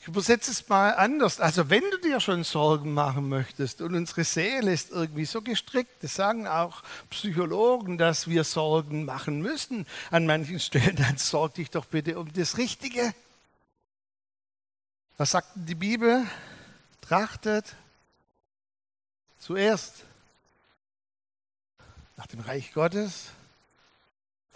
Ich 0.00 0.08
übersetze 0.08 0.50
es 0.50 0.68
mal 0.68 0.94
anders. 0.94 1.38
Also 1.38 1.68
wenn 1.70 1.82
du 1.90 1.98
dir 1.98 2.18
schon 2.20 2.42
Sorgen 2.42 2.94
machen 2.94 3.28
möchtest 3.28 3.82
und 3.82 3.94
unsere 3.94 4.24
Seele 4.24 4.72
ist 4.72 4.90
irgendwie 4.90 5.26
so 5.26 5.42
gestrickt, 5.42 6.02
das 6.02 6.14
sagen 6.14 6.46
auch 6.46 6.82
Psychologen, 7.10 7.98
dass 7.98 8.26
wir 8.26 8.44
Sorgen 8.44 9.04
machen 9.04 9.42
müssen 9.42 9.86
an 10.10 10.24
manchen 10.24 10.60
Stellen, 10.60 10.96
dann 10.96 11.18
sorg 11.18 11.54
dich 11.54 11.70
doch 11.70 11.84
bitte 11.84 12.18
um 12.18 12.32
das 12.32 12.56
Richtige. 12.56 13.14
Was 15.18 15.32
sagt 15.32 15.48
die 15.54 15.74
Bibel? 15.74 16.26
Trachtet 17.02 17.74
zuerst 19.38 20.04
nach 22.16 22.26
dem 22.26 22.40
Reich 22.40 22.72
Gottes 22.72 23.32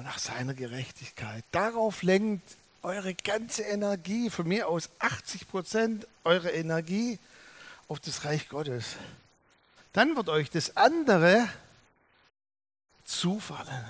und 0.03 0.07
nach 0.07 0.19
seiner 0.19 0.55
Gerechtigkeit. 0.55 1.45
Darauf 1.53 2.03
lenkt 2.03 2.57
eure 2.83 3.15
ganze 3.15 3.63
Energie, 3.63 4.31
von 4.31 4.49
mir 4.49 4.67
aus 4.67 4.91
80 4.99 5.47
Prozent 5.47 6.09
eurer 6.25 6.53
Energie 6.53 7.21
auf 7.87 8.01
das 8.01 8.25
Reich 8.25 8.49
Gottes. 8.49 8.97
Dann 9.93 10.17
wird 10.17 10.29
euch 10.29 10.51
das 10.51 10.77
andere 10.77 11.49
zufallen. 13.05 13.85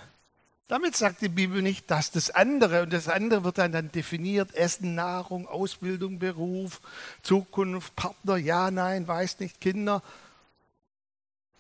Damit 0.68 0.96
sagt 0.96 1.22
die 1.22 1.30
Bibel 1.30 1.62
nicht, 1.62 1.90
dass 1.90 2.10
das 2.10 2.28
andere, 2.28 2.82
und 2.82 2.92
das 2.92 3.08
andere 3.08 3.42
wird 3.44 3.56
dann, 3.56 3.72
dann 3.72 3.90
definiert, 3.90 4.54
Essen, 4.54 4.94
Nahrung, 4.94 5.48
Ausbildung, 5.48 6.18
Beruf, 6.18 6.82
Zukunft, 7.22 7.96
Partner, 7.96 8.36
ja, 8.36 8.70
nein, 8.70 9.08
weiß 9.08 9.40
nicht, 9.40 9.62
Kinder. 9.62 10.02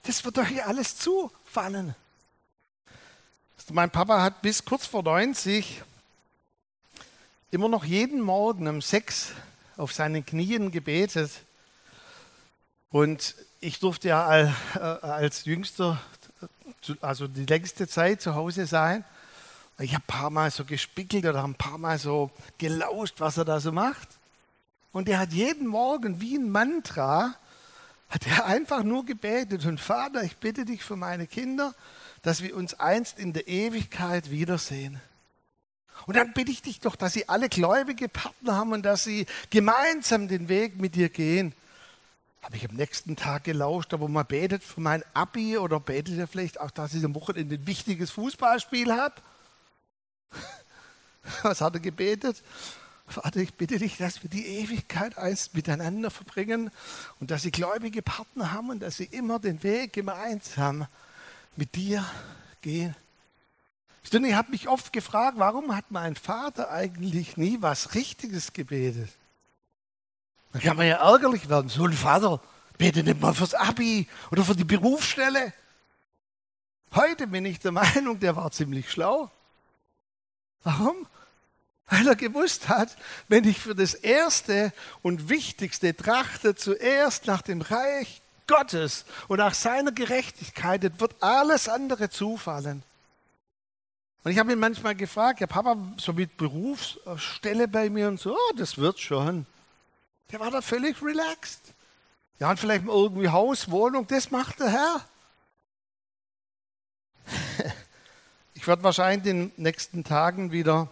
Das 0.02 0.26
wird 0.26 0.36
euch 0.36 0.62
alles 0.66 0.98
zufallen. 0.98 1.94
Mein 3.70 3.90
Papa 3.90 4.20
hat 4.20 4.42
bis 4.42 4.64
kurz 4.64 4.86
vor 4.86 5.02
90 5.02 5.82
immer 7.50 7.68
noch 7.68 7.84
jeden 7.84 8.20
Morgen 8.20 8.66
um 8.66 8.82
sechs 8.82 9.32
auf 9.76 9.92
seinen 9.92 10.26
Knien 10.26 10.72
gebetet. 10.72 11.30
Und 12.90 13.36
ich 13.60 13.78
durfte 13.78 14.08
ja 14.08 14.46
äh, 14.46 14.50
als 14.78 15.44
Jüngster, 15.44 16.00
also 17.00 17.28
die 17.28 17.46
längste 17.46 17.86
Zeit 17.86 18.20
zu 18.20 18.34
Hause 18.34 18.66
sein. 18.66 19.04
Ich 19.78 19.94
habe 19.94 20.04
ein 20.04 20.06
paar 20.06 20.30
Mal 20.30 20.50
so 20.50 20.64
gespickelt 20.64 21.24
oder 21.24 21.44
ein 21.44 21.54
paar 21.54 21.78
Mal 21.78 21.98
so 21.98 22.30
gelauscht, 22.58 23.16
was 23.18 23.36
er 23.36 23.44
da 23.44 23.60
so 23.60 23.70
macht. 23.70 24.08
Und 24.90 25.08
er 25.08 25.18
hat 25.18 25.32
jeden 25.32 25.68
Morgen 25.68 26.20
wie 26.20 26.36
ein 26.36 26.50
Mantra, 26.50 27.34
hat 28.08 28.26
er 28.26 28.44
einfach 28.46 28.82
nur 28.82 29.06
gebetet. 29.06 29.64
Und 29.66 29.80
Vater, 29.80 30.24
ich 30.24 30.36
bitte 30.36 30.64
dich 30.64 30.82
für 30.82 30.96
meine 30.96 31.26
Kinder, 31.26 31.74
dass 32.22 32.42
wir 32.42 32.56
uns 32.56 32.74
einst 32.74 33.18
in 33.18 33.32
der 33.32 33.48
Ewigkeit 33.48 34.30
wiedersehen. 34.30 35.00
Und 36.06 36.16
dann 36.16 36.32
bitte 36.32 36.50
ich 36.50 36.62
dich 36.62 36.80
doch, 36.80 36.96
dass 36.96 37.12
sie 37.12 37.28
alle 37.28 37.48
gläubige 37.48 38.08
Partner 38.08 38.56
haben 38.56 38.72
und 38.72 38.82
dass 38.82 39.04
sie 39.04 39.26
gemeinsam 39.50 40.28
den 40.28 40.48
Weg 40.48 40.80
mit 40.80 40.94
dir 40.94 41.08
gehen. 41.08 41.54
Habe 42.42 42.56
ich 42.56 42.68
am 42.68 42.74
nächsten 42.74 43.14
Tag 43.14 43.44
gelauscht, 43.44 43.94
aber 43.94 44.08
man 44.08 44.26
betet 44.26 44.64
für 44.64 44.80
mein 44.80 45.04
Abi 45.14 45.58
oder 45.58 45.78
betet 45.78 46.16
ihr 46.16 46.26
vielleicht 46.26 46.58
auch, 46.60 46.72
dass 46.72 46.94
ich 46.94 47.04
am 47.04 47.14
Wochenende 47.14 47.54
ein 47.54 47.66
wichtiges 47.66 48.10
Fußballspiel 48.10 48.92
habe? 48.92 49.14
Was 51.42 51.60
hat 51.60 51.74
er 51.74 51.80
gebetet? 51.80 52.42
Vater, 53.06 53.40
ich 53.40 53.54
bitte 53.54 53.78
dich, 53.78 53.96
dass 53.96 54.22
wir 54.22 54.30
die 54.30 54.46
Ewigkeit 54.46 55.18
einst 55.18 55.54
miteinander 55.54 56.10
verbringen 56.10 56.70
und 57.20 57.30
dass 57.30 57.42
sie 57.42 57.50
gläubige 57.50 58.02
Partner 58.02 58.52
haben 58.52 58.70
und 58.70 58.80
dass 58.80 58.96
sie 58.96 59.04
immer 59.04 59.38
den 59.38 59.62
Weg 59.62 59.92
gemeinsam 59.92 60.86
mit 61.56 61.74
dir 61.74 62.04
gehen. 62.60 62.96
Ich 64.02 64.34
habe 64.34 64.50
mich 64.50 64.68
oft 64.68 64.92
gefragt, 64.92 65.38
warum 65.38 65.74
hat 65.74 65.90
mein 65.90 66.16
Vater 66.16 66.70
eigentlich 66.70 67.36
nie 67.36 67.58
was 67.60 67.94
Richtiges 67.94 68.52
gebetet? 68.52 69.10
Da 70.52 70.58
kann 70.58 70.76
man 70.76 70.86
ja 70.86 70.96
ärgerlich 70.96 71.48
werden. 71.48 71.68
So 71.68 71.86
ein 71.86 71.92
Vater 71.92 72.40
betet 72.76 73.06
nicht 73.06 73.20
mal 73.20 73.32
fürs 73.32 73.54
Abi 73.54 74.08
oder 74.30 74.44
für 74.44 74.54
die 74.54 74.64
Berufsstelle. 74.64 75.52
Heute 76.94 77.26
bin 77.26 77.46
ich 77.46 77.58
der 77.58 77.72
Meinung, 77.72 78.20
der 78.20 78.36
war 78.36 78.50
ziemlich 78.50 78.90
schlau. 78.90 79.30
Warum? 80.62 81.06
Weil 81.86 82.06
er 82.06 82.16
gewusst 82.16 82.68
hat, 82.68 82.96
wenn 83.28 83.44
ich 83.44 83.58
für 83.58 83.74
das 83.74 83.94
Erste 83.94 84.72
und 85.02 85.28
Wichtigste 85.28 85.96
trachte, 85.96 86.54
zuerst 86.54 87.26
nach 87.26 87.42
dem 87.42 87.60
Reich 87.60 88.21
Gottes 88.46 89.04
und 89.28 89.38
nach 89.38 89.54
seiner 89.54 89.92
Gerechtigkeit, 89.92 91.00
wird 91.00 91.14
alles 91.22 91.68
andere 91.68 92.10
zufallen. 92.10 92.82
Und 94.24 94.30
ich 94.30 94.38
habe 94.38 94.52
ihn 94.52 94.58
manchmal 94.58 94.94
gefragt, 94.94 95.40
ja 95.40 95.46
Papa, 95.46 95.76
so 95.96 96.12
mit 96.12 96.36
Berufsstelle 96.36 97.66
bei 97.66 97.90
mir 97.90 98.08
und 98.08 98.20
so, 98.20 98.34
oh, 98.34 98.52
das 98.56 98.78
wird 98.78 99.00
schon. 99.00 99.46
Der 100.30 100.40
war 100.40 100.50
da 100.50 100.62
völlig 100.62 101.02
relaxed. 101.02 101.60
Ja, 102.38 102.50
und 102.50 102.58
vielleicht 102.58 102.86
irgendwie 102.86 103.28
Haus, 103.28 103.70
Wohnung, 103.70 104.06
das 104.06 104.30
macht 104.30 104.60
der 104.60 104.70
Herr. 104.70 105.04
Ich 108.54 108.68
werde 108.68 108.84
wahrscheinlich 108.84 109.28
in 109.28 109.48
den 109.48 109.52
nächsten 109.56 110.04
Tagen 110.04 110.52
wieder 110.52 110.88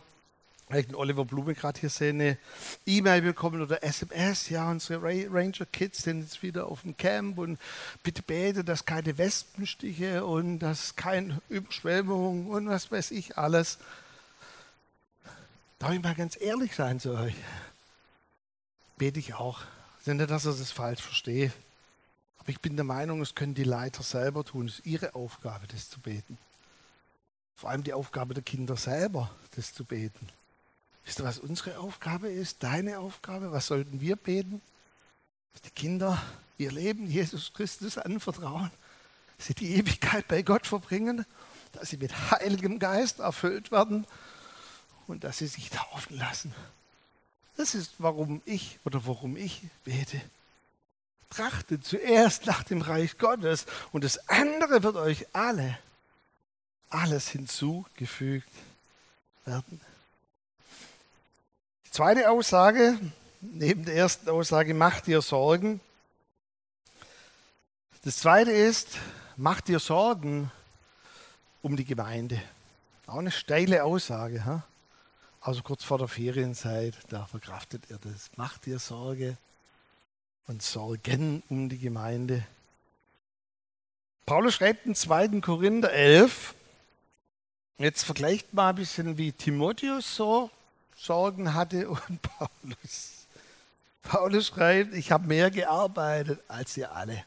ich 0.78 0.86
den 0.86 0.94
Oliver 0.94 1.24
Blume 1.24 1.54
gerade 1.54 1.80
hier 1.80 1.90
sehe, 1.90 2.10
eine 2.10 2.38
E-Mail 2.86 3.22
bekommen 3.22 3.60
oder 3.60 3.82
SMS, 3.82 4.48
ja, 4.50 4.70
unsere 4.70 5.02
Ranger 5.02 5.66
Kids 5.66 6.04
sind 6.04 6.20
jetzt 6.20 6.42
wieder 6.44 6.68
auf 6.68 6.82
dem 6.82 6.96
Camp 6.96 7.38
und 7.38 7.58
bitte 8.04 8.22
bete, 8.22 8.62
dass 8.62 8.84
keine 8.84 9.18
Wespenstiche 9.18 10.24
und 10.24 10.60
dass 10.60 10.94
keine 10.94 11.40
Überschwemmung 11.48 12.46
und 12.46 12.68
was 12.68 12.92
weiß 12.92 13.10
ich 13.10 13.36
alles. 13.36 13.78
Darf 15.80 15.92
ich 15.92 16.02
mal 16.02 16.14
ganz 16.14 16.40
ehrlich 16.40 16.74
sein 16.74 17.00
zu 17.00 17.14
euch? 17.14 17.34
Bete 18.96 19.18
ich 19.18 19.34
auch. 19.34 19.62
Nicht, 20.04 20.30
dass 20.30 20.46
ihr 20.46 20.52
das 20.52 20.70
falsch 20.70 21.02
versteht. 21.02 21.52
Aber 22.38 22.50
ich 22.50 22.60
bin 22.60 22.76
der 22.76 22.84
Meinung, 22.84 23.20
es 23.22 23.34
können 23.34 23.54
die 23.54 23.64
Leiter 23.64 24.02
selber 24.02 24.44
tun. 24.44 24.66
Es 24.66 24.78
ist 24.78 24.86
ihre 24.86 25.14
Aufgabe, 25.14 25.66
das 25.66 25.90
zu 25.90 26.00
beten. 26.00 26.38
Vor 27.56 27.70
allem 27.70 27.82
die 27.82 27.92
Aufgabe 27.92 28.34
der 28.34 28.42
Kinder 28.42 28.76
selber, 28.76 29.30
das 29.56 29.74
zu 29.74 29.84
beten. 29.84 30.28
Wisst 31.10 31.18
ihr, 31.18 31.24
was 31.24 31.40
unsere 31.40 31.76
Aufgabe 31.80 32.28
ist? 32.28 32.62
Deine 32.62 33.00
Aufgabe? 33.00 33.50
Was 33.50 33.66
sollten 33.66 34.00
wir 34.00 34.14
beten? 34.14 34.62
Dass 35.52 35.62
die 35.62 35.70
Kinder 35.70 36.22
ihr 36.56 36.70
Leben 36.70 37.10
Jesus 37.10 37.52
Christus 37.52 37.98
anvertrauen, 37.98 38.70
dass 39.36 39.48
sie 39.48 39.54
die 39.54 39.74
Ewigkeit 39.74 40.28
bei 40.28 40.42
Gott 40.42 40.68
verbringen, 40.68 41.26
dass 41.72 41.90
sie 41.90 41.96
mit 41.96 42.30
Heiligem 42.30 42.78
Geist 42.78 43.18
erfüllt 43.18 43.72
werden 43.72 44.06
und 45.08 45.24
dass 45.24 45.38
sie 45.38 45.48
sich 45.48 45.70
taufen 45.70 46.16
lassen. 46.16 46.54
Das 47.56 47.74
ist, 47.74 47.94
warum 47.98 48.40
ich 48.44 48.78
oder 48.84 49.04
warum 49.04 49.36
ich 49.36 49.62
bete. 49.82 50.20
Trachtet 51.28 51.84
zuerst 51.84 52.46
nach 52.46 52.62
dem 52.62 52.82
Reich 52.82 53.18
Gottes 53.18 53.66
und 53.90 54.04
das 54.04 54.28
andere 54.28 54.84
wird 54.84 54.94
euch 54.94 55.26
alle, 55.32 55.76
alles 56.88 57.28
hinzugefügt 57.30 58.52
werden. 59.44 59.80
Zweite 61.90 62.30
Aussage, 62.30 63.00
neben 63.40 63.84
der 63.84 63.96
ersten 63.96 64.30
Aussage, 64.30 64.74
macht 64.74 65.08
dir 65.08 65.20
Sorgen. 65.22 65.80
Das 68.04 68.18
zweite 68.18 68.52
ist, 68.52 68.96
mach 69.36 69.60
dir 69.60 69.80
Sorgen 69.80 70.52
um 71.62 71.76
die 71.76 71.84
Gemeinde. 71.84 72.40
Auch 73.08 73.18
eine 73.18 73.32
steile 73.32 73.82
Aussage. 73.82 74.44
Ha? 74.44 74.62
Also 75.40 75.62
kurz 75.62 75.82
vor 75.82 75.98
der 75.98 76.06
Ferienzeit, 76.06 76.94
da 77.08 77.26
verkraftet 77.26 77.82
er 77.90 77.98
das. 77.98 78.30
Mach 78.36 78.58
dir 78.58 78.78
Sorge 78.78 79.36
und 80.46 80.62
Sorgen 80.62 81.42
um 81.48 81.68
die 81.68 81.78
Gemeinde. 81.78 82.46
Paulus 84.26 84.54
schreibt 84.54 84.86
in 84.86 84.94
2. 84.94 85.40
Korinther 85.40 85.90
11, 85.92 86.54
jetzt 87.78 88.04
vergleicht 88.04 88.54
mal 88.54 88.68
ein 88.68 88.76
bisschen 88.76 89.18
wie 89.18 89.32
Timotheus 89.32 90.14
so 90.14 90.52
Sorgen 91.02 91.54
hatte 91.54 91.88
und 91.90 92.20
Paulus. 92.22 93.26
Paulus 94.02 94.48
schreibt, 94.48 94.94
ich 94.94 95.12
habe 95.12 95.26
mehr 95.26 95.50
gearbeitet 95.50 96.40
als 96.48 96.76
ihr 96.76 96.92
alle. 96.92 97.24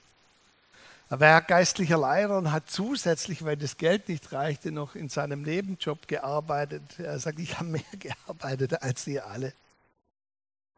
Er 1.10 1.20
war 1.20 1.42
geistlicher 1.42 1.98
Leiter 1.98 2.38
und 2.38 2.52
hat 2.52 2.70
zusätzlich, 2.70 3.46
weil 3.46 3.58
das 3.58 3.78
Geld 3.78 4.10
nicht 4.10 4.32
reichte, 4.32 4.72
noch 4.72 4.96
in 4.96 5.10
seinem 5.10 5.44
Nebenjob 5.44 6.08
gearbeitet. 6.08 6.82
Er 6.98 7.20
sagt, 7.20 7.40
ich 7.40 7.60
habe 7.60 7.70
mehr 7.70 7.82
gearbeitet 8.00 8.82
als 8.82 9.06
ihr 9.08 9.26
alle. 9.28 9.54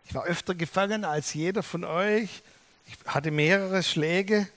Ich 0.06 0.14
war 0.14 0.26
öfter 0.26 0.54
gefangen 0.54 1.06
als 1.06 1.34
jeder 1.34 1.64
von 1.64 1.84
euch. 1.84 2.44
Ich 2.86 2.98
hatte 3.08 3.32
mehrere 3.32 3.82
Schläge 3.82 4.48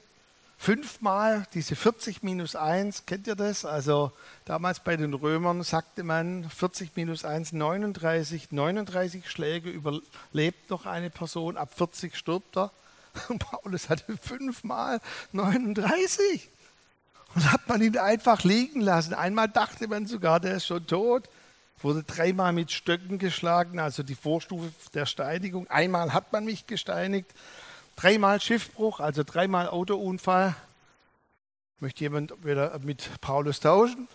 fünfmal 0.59 1.47
diese 1.55 1.77
40 1.77 2.23
minus 2.23 2.57
1, 2.57 3.07
kennt 3.07 3.27
ihr 3.29 3.37
das? 3.37 3.65
Also 3.65 4.13
damals 4.45 4.81
bei 4.81 4.97
den 4.97 5.15
Römern 5.15 5.63
sagte 5.63 6.03
man 6.03 6.51
40 6.51 6.97
minus 6.97 7.25
1, 7.25 7.53
39, 7.53 8.51
39 8.51 9.31
Schläge 9.31 9.71
überlebt 9.71 10.69
noch 10.69 10.85
eine 10.85 11.11
Person, 11.11 11.57
ab 11.57 11.73
40 11.75 12.17
stirbt 12.17 12.57
er. 12.57 12.73
Und 13.29 13.39
Paulus 13.39 13.89
hatte 13.89 14.17
fünfmal 14.19 15.01
39. 15.33 16.51
Und 17.35 17.53
hat 17.53 17.69
man 17.69 17.81
ihn 17.81 17.97
einfach 17.97 18.43
liegen 18.43 18.81
lassen. 18.81 19.15
Einmal 19.15 19.49
dachte 19.49 19.87
man 19.87 20.07
sogar, 20.07 20.41
der 20.41 20.57
ist 20.57 20.67
schon 20.67 20.87
tot. 20.87 21.29
Wurde 21.81 22.03
dreimal 22.03 22.53
mit 22.53 22.73
Stöcken 22.73 23.19
geschlagen, 23.19 23.79
also 23.79 24.03
die 24.03 24.17
Vorstufe 24.17 24.73
der 24.95 25.07
Steinigung. 25.07 25.69
Einmal 25.69 26.13
hat 26.13 26.33
man 26.33 26.45
mich 26.45 26.67
gesteinigt. 26.67 27.31
Dreimal 27.99 28.41
Schiffbruch, 28.41 29.01
also 29.01 29.25
dreimal 29.25 29.69
Autounfall. 29.69 30.55
Möchte 31.81 32.05
jemand 32.05 32.45
wieder 32.45 32.79
mit 32.79 33.11
Paulus 33.21 33.59
tauschen? 33.59 34.07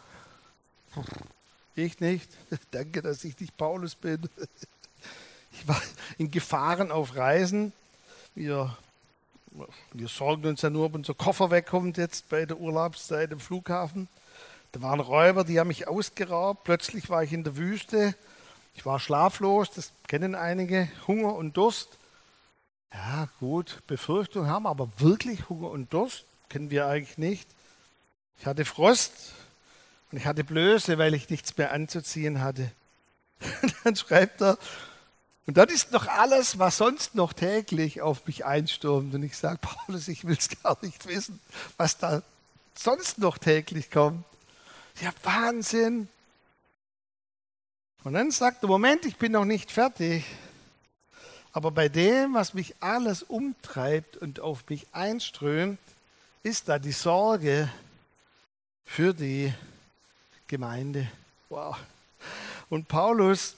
Ich 1.76 2.00
nicht. 2.00 2.30
Danke, 2.72 3.02
dass 3.02 3.26
ich 3.26 3.38
nicht 3.40 3.58
Paulus 3.58 3.96
bin. 3.96 4.22
Ich 5.56 5.68
war 5.68 5.80
in 6.18 6.32
Gefahren 6.32 6.92
auf 6.92 7.16
Reisen. 7.16 7.74
Wir, 8.34 8.76
wir 9.92 10.08
sorgen 10.08 10.48
uns 10.48 10.64
ja 10.64 10.72
nur, 10.72 10.88
ob 10.88 10.96
unser 10.96 11.14
Koffer 11.14 11.52
wegkommt 11.52 11.98
jetzt 11.98 12.28
bei 12.30 12.48
der 12.48 12.60
Urlaubszeit 12.60 13.32
im 13.32 13.40
Flughafen. 13.40 14.08
Da 14.72 14.82
waren 14.82 15.00
Räuber, 15.00 15.44
die 15.44 15.60
haben 15.60 15.68
mich 15.68 15.88
ausgeraubt. 15.88 16.64
Plötzlich 16.64 17.08
war 17.12 17.22
ich 17.22 17.34
in 17.34 17.44
der 17.44 17.56
Wüste. 17.56 18.16
Ich 18.74 18.84
war 18.88 19.00
schlaflos, 19.00 19.70
das 19.70 19.92
kennen 20.08 20.34
einige. 20.34 20.90
Hunger 21.06 21.36
und 21.36 21.56
Durst. 21.56 22.00
Ja, 22.94 23.28
gut, 23.40 23.82
Befürchtung 23.88 24.48
haben, 24.48 24.68
aber 24.68 24.90
wirklich 24.98 25.50
Hunger 25.50 25.72
und 25.72 25.92
Durst 25.94 26.26
kennen 26.50 26.70
wir 26.70 26.88
eigentlich 26.88 27.18
nicht. 27.18 27.50
Ich 28.40 28.46
hatte 28.46 28.66
Frost 28.66 29.14
und 30.12 30.18
ich 30.20 30.26
hatte 30.26 30.44
Blöße, 30.44 30.98
weil 30.98 31.14
ich 31.14 31.30
nichts 31.30 31.58
mehr 31.58 31.72
anzuziehen 31.72 32.42
hatte. 32.42 32.72
Dann 33.84 33.96
schreibt 33.96 34.42
er, 34.42 34.58
und 35.46 35.58
das 35.58 35.72
ist 35.74 35.92
noch 35.92 36.08
alles, 36.08 36.60
was 36.60 36.78
sonst 36.78 37.16
noch 37.16 37.34
täglich 37.34 38.02
auf 38.02 38.26
mich 38.28 38.46
einstürmt. 38.46 39.14
Und 39.14 39.24
ich 39.24 39.38
sage, 39.38 39.60
Paulus, 39.62 40.08
ich 40.08 40.26
will 40.26 40.38
es 40.38 40.50
gar 40.62 40.78
nicht 40.82 41.06
wissen, 41.08 41.42
was 41.76 41.98
da 41.98 42.22
sonst 42.76 43.18
noch 43.18 43.38
täglich 43.38 43.92
kommt. 43.92 44.24
Ja, 45.02 45.12
Wahnsinn. 45.24 46.08
Und 48.04 48.14
dann 48.14 48.32
sagt 48.32 48.64
er, 48.64 48.68
Moment, 48.68 49.06
ich 49.06 49.18
bin 49.18 49.34
noch 49.34 49.46
nicht 49.46 49.72
fertig. 49.72 50.24
Aber 51.54 51.70
bei 51.70 51.88
dem, 51.88 52.34
was 52.34 52.56
mich 52.56 52.74
alles 52.80 53.22
umtreibt 53.22 54.18
und 54.18 54.40
auf 54.40 54.64
mich 54.70 54.88
einströmt, 54.92 55.80
ist 56.42 56.68
da 56.68 56.80
die 56.80 56.92
Sorge 56.92 57.72
für 58.86 59.14
die 59.14 59.54
Gemeinde. 60.48 61.08
Wow. 61.50 61.78
Und 62.70 62.88
Paulus 62.88 63.56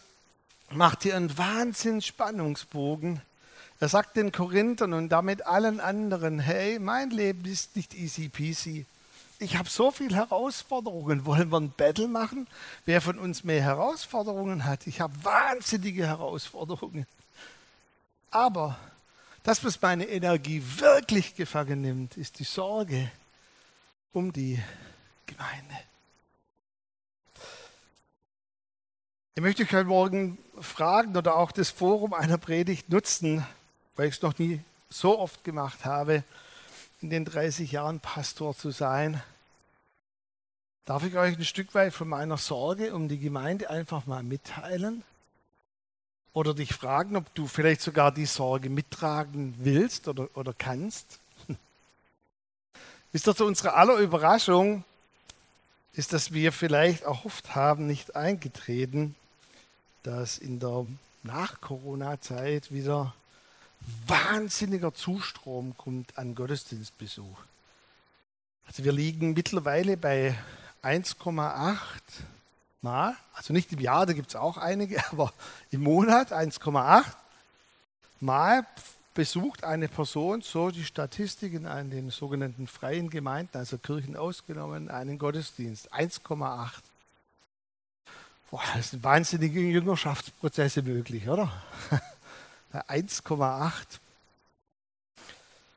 macht 0.71 1.03
hier 1.03 1.15
einen 1.15 1.37
Wahnsinns 1.37 2.05
Spannungsbogen. 2.05 3.21
Er 3.79 3.87
sagt 3.87 4.17
den 4.17 4.33
Korinthern 4.33 4.93
und 4.93 5.09
damit 5.09 5.45
allen 5.45 5.79
anderen, 5.79 6.39
hey, 6.39 6.79
mein 6.79 7.11
Leben 7.11 7.45
ist 7.45 7.77
nicht 7.77 7.93
easy 7.93 8.27
peasy. 8.27 8.85
ich 9.39 9.57
habe 9.57 9.69
so 9.69 9.91
viele 9.91 10.15
Herausforderungen. 10.17 11.25
Wollen 11.25 11.49
wir 11.49 11.59
ein 11.61 11.71
Battle 11.71 12.09
machen? 12.09 12.47
Wer 12.85 12.99
von 12.99 13.17
uns 13.19 13.45
mehr 13.45 13.61
Herausforderungen 13.61 14.65
hat? 14.65 14.85
Ich 14.85 14.99
habe 14.99 15.13
wahnsinnige 15.23 16.07
Herausforderungen. 16.07 17.05
Aber 18.35 18.77
das, 19.43 19.63
was 19.63 19.81
meine 19.81 20.09
Energie 20.09 20.61
wirklich 20.75 21.35
gefangen 21.35 21.79
nimmt, 21.79 22.17
ist 22.17 22.37
die 22.39 22.43
Sorge 22.43 23.09
um 24.11 24.33
die 24.33 24.61
Gemeinde. 25.25 25.75
Ich 29.35 29.41
möchte 29.41 29.63
euch 29.63 29.71
heute 29.71 29.87
Morgen 29.87 30.37
fragen 30.59 31.15
oder 31.15 31.37
auch 31.37 31.53
das 31.53 31.69
Forum 31.69 32.13
einer 32.13 32.37
Predigt 32.37 32.89
nutzen, 32.89 33.45
weil 33.95 34.09
ich 34.09 34.15
es 34.15 34.21
noch 34.21 34.37
nie 34.37 34.59
so 34.89 35.17
oft 35.17 35.45
gemacht 35.45 35.85
habe, 35.85 36.25
in 36.99 37.09
den 37.09 37.23
30 37.23 37.71
Jahren 37.71 38.01
Pastor 38.01 38.53
zu 38.53 38.71
sein. 38.71 39.23
Darf 40.83 41.05
ich 41.05 41.15
euch 41.15 41.37
ein 41.37 41.45
Stück 41.45 41.73
weit 41.73 41.93
von 41.93 42.09
meiner 42.09 42.37
Sorge 42.37 42.93
um 42.93 43.07
die 43.07 43.19
Gemeinde 43.19 43.69
einfach 43.69 44.05
mal 44.05 44.23
mitteilen? 44.23 45.05
Oder 46.35 46.53
dich 46.53 46.71
fragen, 46.71 47.15
ob 47.15 47.33
du 47.33 47.47
vielleicht 47.47 47.81
sogar 47.81 48.11
die 48.11 48.27
Sorge 48.27 48.69
mittragen 48.69 49.55
willst 49.57 50.07
oder, 50.07 50.29
oder 50.35 50.53
kannst? 50.55 51.19
Ist 53.11 53.25
doch 53.25 53.35
zu 53.35 53.45
unserer 53.45 53.75
aller 53.75 53.97
Überraschung, 53.97 54.83
ist, 55.93 56.13
dass 56.13 56.33
wir 56.33 56.51
vielleicht 56.51 57.01
erhofft 57.03 57.55
haben, 57.55 57.87
nicht 57.87 58.15
eingetreten 58.15 59.15
dass 60.05 60.37
in 60.37 60.59
der 60.59 60.85
Nach-Corona-Zeit 61.23 62.71
wieder 62.71 63.15
wahnsinniger 64.05 64.93
Zustrom 64.93 65.75
kommt 65.77 66.17
an 66.17 66.35
Gottesdienstbesuch. 66.35 67.39
Also 68.67 68.83
wir 68.83 68.91
liegen 68.91 69.33
mittlerweile 69.33 69.97
bei 69.97 70.37
1,8 70.83 71.99
Mal, 72.81 73.15
also 73.33 73.53
nicht 73.53 73.71
im 73.71 73.79
Jahr, 73.79 74.05
da 74.05 74.13
gibt 74.13 74.29
es 74.29 74.35
auch 74.35 74.57
einige, 74.57 75.03
aber 75.11 75.33
im 75.71 75.81
Monat 75.81 76.31
1,8 76.31 77.03
Mal 78.21 78.65
besucht 79.13 79.63
eine 79.63 79.87
Person 79.87 80.41
so 80.41 80.69
die 80.71 80.83
Statistiken 80.83 81.65
an 81.65 81.89
den 81.89 82.11
sogenannten 82.11 82.67
freien 82.67 83.09
Gemeinden, 83.09 83.57
also 83.57 83.77
Kirchen 83.77 84.15
ausgenommen, 84.15 84.89
einen 84.89 85.17
Gottesdienst. 85.17 85.93
1,8. 85.93 86.69
Boah, 88.51 88.61
das 88.75 88.91
sind 88.91 89.03
wahnsinnige 89.03 89.59
Jüngerschaftsprozesse 89.61 90.81
möglich, 90.83 91.27
oder? 91.27 91.51
1,8. 92.73 93.99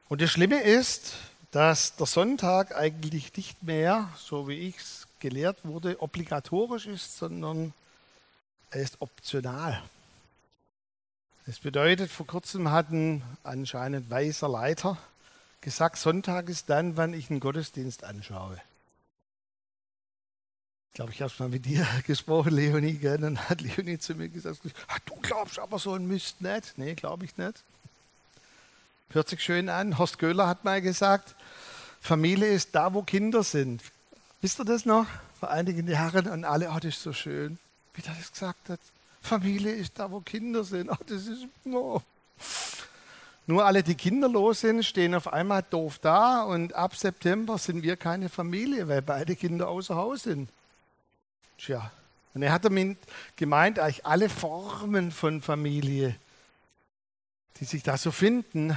Und 0.09 0.21
das 0.21 0.31
Schlimme 0.31 0.61
ist, 0.61 1.15
dass 1.51 1.97
der 1.97 2.07
Sonntag 2.07 2.77
eigentlich 2.77 3.35
nicht 3.37 3.63
mehr, 3.63 4.09
so 4.17 4.49
wie 4.49 4.55
ich 4.55 4.79
es 4.79 4.98
gelehrt 5.21 5.65
wurde, 5.65 6.01
obligatorisch 6.03 6.87
ist, 6.87 7.19
sondern 7.19 7.73
er 8.71 8.83
ist 8.83 9.01
optional. 9.01 9.83
Das 11.47 11.59
bedeutet, 11.61 12.11
vor 12.11 12.27
kurzem 12.27 12.71
hat 12.71 12.91
ein 12.91 13.23
anscheinend 13.43 14.11
weiser 14.11 14.49
Leiter 14.49 14.99
gesagt, 15.61 15.97
Sonntag 15.97 16.49
ist 16.49 16.69
dann, 16.69 16.97
wann 16.97 17.15
ich 17.15 17.31
einen 17.31 17.41
Gottesdienst 17.41 18.05
anschaue. 18.05 18.61
Ich 20.91 20.95
glaube, 20.95 21.13
ich 21.13 21.23
habe 21.23 21.33
es 21.33 21.39
mal 21.39 21.49
mit 21.49 21.65
dir 21.65 21.87
gesprochen, 22.07 22.53
Leonie, 22.53 22.95
gell? 22.95 23.19
dann 23.19 23.39
hat 23.49 23.61
Leonie 23.61 23.99
zu 23.99 24.15
mir 24.15 24.29
gesagt, 24.29 24.61
du 25.07 25.15
glaubst 25.23 25.59
aber 25.59 25.79
so 25.79 25.95
ein 25.95 26.07
Mist 26.07 26.41
nicht. 26.41 26.77
Nee, 26.77 26.95
glaube 26.95 27.25
ich 27.25 27.37
nicht. 27.37 27.63
Hört 29.11 29.29
sich 29.29 29.43
schön 29.43 29.71
an. 29.71 29.97
Horst 29.97 30.19
Köhler 30.19 30.47
hat 30.49 30.65
mal 30.65 30.83
gesagt, 30.83 31.35
Familie 32.01 32.49
ist 32.49 32.75
da, 32.75 32.93
wo 32.93 33.03
Kinder 33.03 33.43
sind. 33.43 33.83
Wisst 34.41 34.61
ihr 34.61 34.65
das 34.65 34.85
noch? 34.85 35.07
Vor 35.41 35.51
einigen 35.51 35.89
Jahren 35.89 36.29
und 36.29 36.45
alle, 36.45 36.71
oh, 36.71 36.75
das 36.77 36.97
ist 36.97 37.03
so 37.03 37.13
schön, 37.13 37.59
wie 37.95 38.03
er 38.03 38.15
das 38.15 38.33
gesagt 38.33 38.69
hat. 38.69 38.81
Familie 39.21 39.73
ist 39.73 39.99
da, 39.99 40.11
wo 40.11 40.21
Kinder 40.21 40.65
sind. 40.65 40.91
Oh, 40.91 40.97
das 41.07 41.27
ist, 41.27 41.47
oh. 41.67 42.01
Nur 43.47 43.65
alle, 43.65 43.83
die 43.83 43.95
kinderlos 43.95 44.61
sind, 44.61 44.85
stehen 44.85 45.15
auf 45.15 45.33
einmal 45.33 45.63
doof 45.63 45.99
da 46.01 46.43
und 46.43 46.75
ab 46.75 46.95
September 46.95 47.57
sind 47.59 47.83
wir 47.83 47.97
keine 47.97 48.29
Familie, 48.29 48.89
weil 48.89 49.03
beide 49.03 49.35
Kinder 49.37 49.69
außer 49.69 49.97
Haus 49.97 50.25
sind. 50.25 50.51
Tja, 51.57 51.91
und 52.35 52.43
er 52.43 52.53
hat 52.53 52.65
damit 52.65 52.99
gemeint, 53.37 53.79
eigentlich 53.79 54.07
alle 54.07 54.29
Formen 54.29 55.11
von 55.11 55.43
Familie, 55.43 56.15
die 57.59 57.65
sich 57.65 57.83
da 57.83 57.97
so 57.97 58.11
finden, 58.11 58.77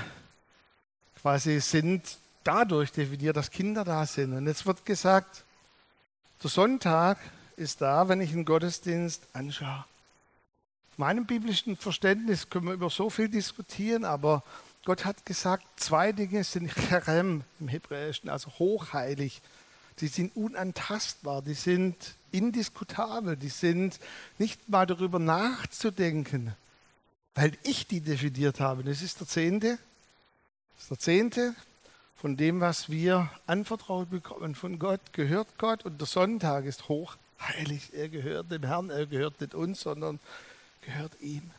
quasi 1.22 1.60
sind 1.60 2.18
dadurch 2.44 2.92
definiert, 2.92 3.36
dass 3.36 3.52
Kinder 3.52 3.84
da 3.84 4.06
sind. 4.06 4.34
Und 4.34 4.48
jetzt 4.48 4.66
wird 4.66 4.86
gesagt, 4.86 5.44
der 6.42 6.50
Sonntag 6.50 7.20
ist 7.56 7.82
da, 7.82 8.08
wenn 8.10 8.22
ich 8.22 8.32
einen 8.32 8.46
Gottesdienst 8.46 9.28
anschaue. 9.34 9.86
meinem 10.98 11.26
biblischen 11.26 11.78
Verständnis 11.78 12.50
können 12.50 12.68
wir 12.68 12.74
über 12.74 12.90
so 12.90 13.10
viel 13.10 13.30
diskutieren, 13.30 14.06
aber 14.06 14.44
Gott 14.86 15.06
hat 15.06 15.26
gesagt, 15.26 15.64
zwei 15.78 16.12
Dinge 16.12 16.44
sind 16.44 16.74
Cherem 16.74 17.44
im 17.60 17.68
Hebräischen, 17.68 18.30
also 18.30 18.52
hochheilig. 18.58 19.42
Die 20.00 20.08
sind 20.08 20.36
unantastbar, 20.36 21.44
die 21.44 21.54
sind 21.54 21.96
indiskutabel, 22.32 23.38
die 23.38 23.50
sind 23.50 24.00
nicht 24.40 24.70
mal 24.70 24.88
darüber 24.88 25.20
nachzudenken, 25.20 26.56
weil 27.36 27.56
ich 27.64 27.86
die 27.86 28.02
definiert 28.02 28.60
habe. 28.60 28.84
Das 28.84 29.02
ist 29.02 29.20
der 29.20 29.28
Zehnte. 29.28 29.78
Das 30.76 30.84
ist 30.84 30.90
der 30.90 31.00
Zehnte 31.00 31.56
von 32.22 32.38
dem, 32.38 32.62
was 32.62 32.92
wir 32.92 33.32
anvertraut 33.48 34.12
bekommen 34.12 34.54
von 34.54 34.78
Gott, 34.78 35.02
gehört 35.12 35.48
Gott 35.58 35.86
und 35.86 36.00
der 36.00 36.06
Sonntag 36.06 36.66
ist 36.66 36.88
hochheilig. 36.88 37.94
Er 37.94 38.10
gehört 38.10 38.52
dem 38.52 38.62
Herrn, 38.62 38.92
er 38.92 39.08
gehört 39.08 39.42
nicht 39.42 39.56
uns, 39.56 39.82
sondern 39.82 40.20
gehört 40.82 41.20
ihm. 41.20 41.50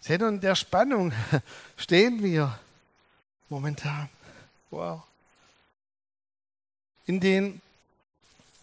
Seht 0.00 0.20
ihr, 0.20 0.28
in 0.30 0.40
der 0.40 0.56
Spannung 0.56 1.12
stehen 1.76 2.24
wir 2.24 2.58
momentan. 3.48 4.08
Wow. 4.70 5.04
In 7.04 7.20
den 7.20 7.60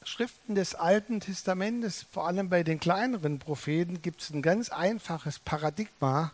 Schriften 0.03 0.53
des 0.53 0.75
Alten 0.75 1.21
Testamentes, 1.21 2.05
vor 2.11 2.27
allem 2.27 2.49
bei 2.49 2.61
den 2.63 2.81
kleineren 2.81 3.39
Propheten, 3.39 4.01
gibt 4.01 4.21
es 4.21 4.31
ein 4.31 4.41
ganz 4.41 4.67
einfaches 4.67 5.39
Paradigma 5.39 6.33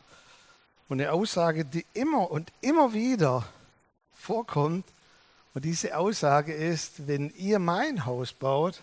und 0.87 0.99
eine 0.99 1.11
Aussage, 1.11 1.65
die 1.65 1.85
immer 1.93 2.31
und 2.31 2.51
immer 2.61 2.93
wieder 2.93 3.47
vorkommt. 4.19 4.85
Und 5.53 5.65
diese 5.65 5.97
Aussage 5.97 6.53
ist, 6.53 7.07
wenn 7.07 7.31
ihr 7.31 7.59
mein 7.59 8.05
Haus 8.05 8.33
baut, 8.33 8.81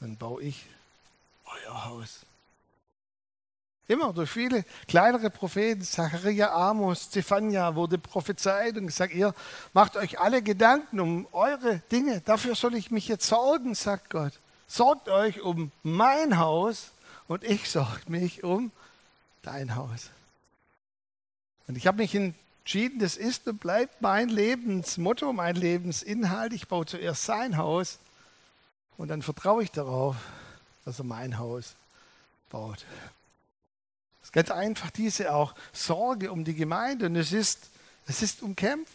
dann 0.00 0.16
baue 0.16 0.42
ich 0.42 0.64
euer 1.44 1.84
Haus. 1.84 2.20
Immer 3.88 4.12
durch 4.12 4.30
viele 4.30 4.64
kleinere 4.88 5.30
Propheten, 5.30 5.82
Zachariah, 5.82 6.52
Amos, 6.52 7.08
Zephania 7.08 7.76
wurde 7.76 7.98
prophezeit 7.98 8.76
und 8.76 8.86
gesagt, 8.86 9.14
ihr 9.14 9.32
macht 9.74 9.96
euch 9.96 10.18
alle 10.18 10.42
Gedanken 10.42 10.98
um 10.98 11.28
eure 11.30 11.78
Dinge. 11.92 12.20
Dafür 12.22 12.56
soll 12.56 12.74
ich 12.74 12.90
mich 12.90 13.06
jetzt 13.06 13.28
sorgen, 13.28 13.76
sagt 13.76 14.10
Gott. 14.10 14.32
Sorgt 14.66 15.08
euch 15.08 15.40
um 15.40 15.70
mein 15.84 16.38
Haus 16.38 16.90
und 17.28 17.44
ich 17.44 17.70
sorge 17.70 18.02
mich 18.08 18.42
um 18.42 18.72
dein 19.42 19.76
Haus. 19.76 20.10
Und 21.68 21.76
ich 21.76 21.86
habe 21.86 21.98
mich 21.98 22.14
entschieden, 22.66 22.98
das 22.98 23.16
ist 23.16 23.46
und 23.46 23.60
bleibt 23.60 24.02
mein 24.02 24.28
Lebensmotto, 24.28 25.32
mein 25.32 25.54
Lebensinhalt. 25.54 26.52
Ich 26.52 26.66
baue 26.66 26.84
zuerst 26.84 27.24
sein 27.24 27.56
Haus 27.56 28.00
und 28.96 29.08
dann 29.08 29.22
vertraue 29.22 29.62
ich 29.62 29.70
darauf, 29.70 30.16
dass 30.84 30.98
er 30.98 31.04
mein 31.04 31.38
Haus 31.38 31.76
baut 32.50 32.84
ist 34.26 34.32
ganz 34.32 34.50
einfach 34.50 34.90
diese 34.90 35.32
auch 35.32 35.54
Sorge 35.72 36.32
um 36.32 36.44
die 36.44 36.56
Gemeinde 36.56 37.06
und 37.06 37.14
es 37.14 37.32
ist, 37.32 37.70
es 38.08 38.22
ist 38.22 38.42
umkämpft. 38.42 38.92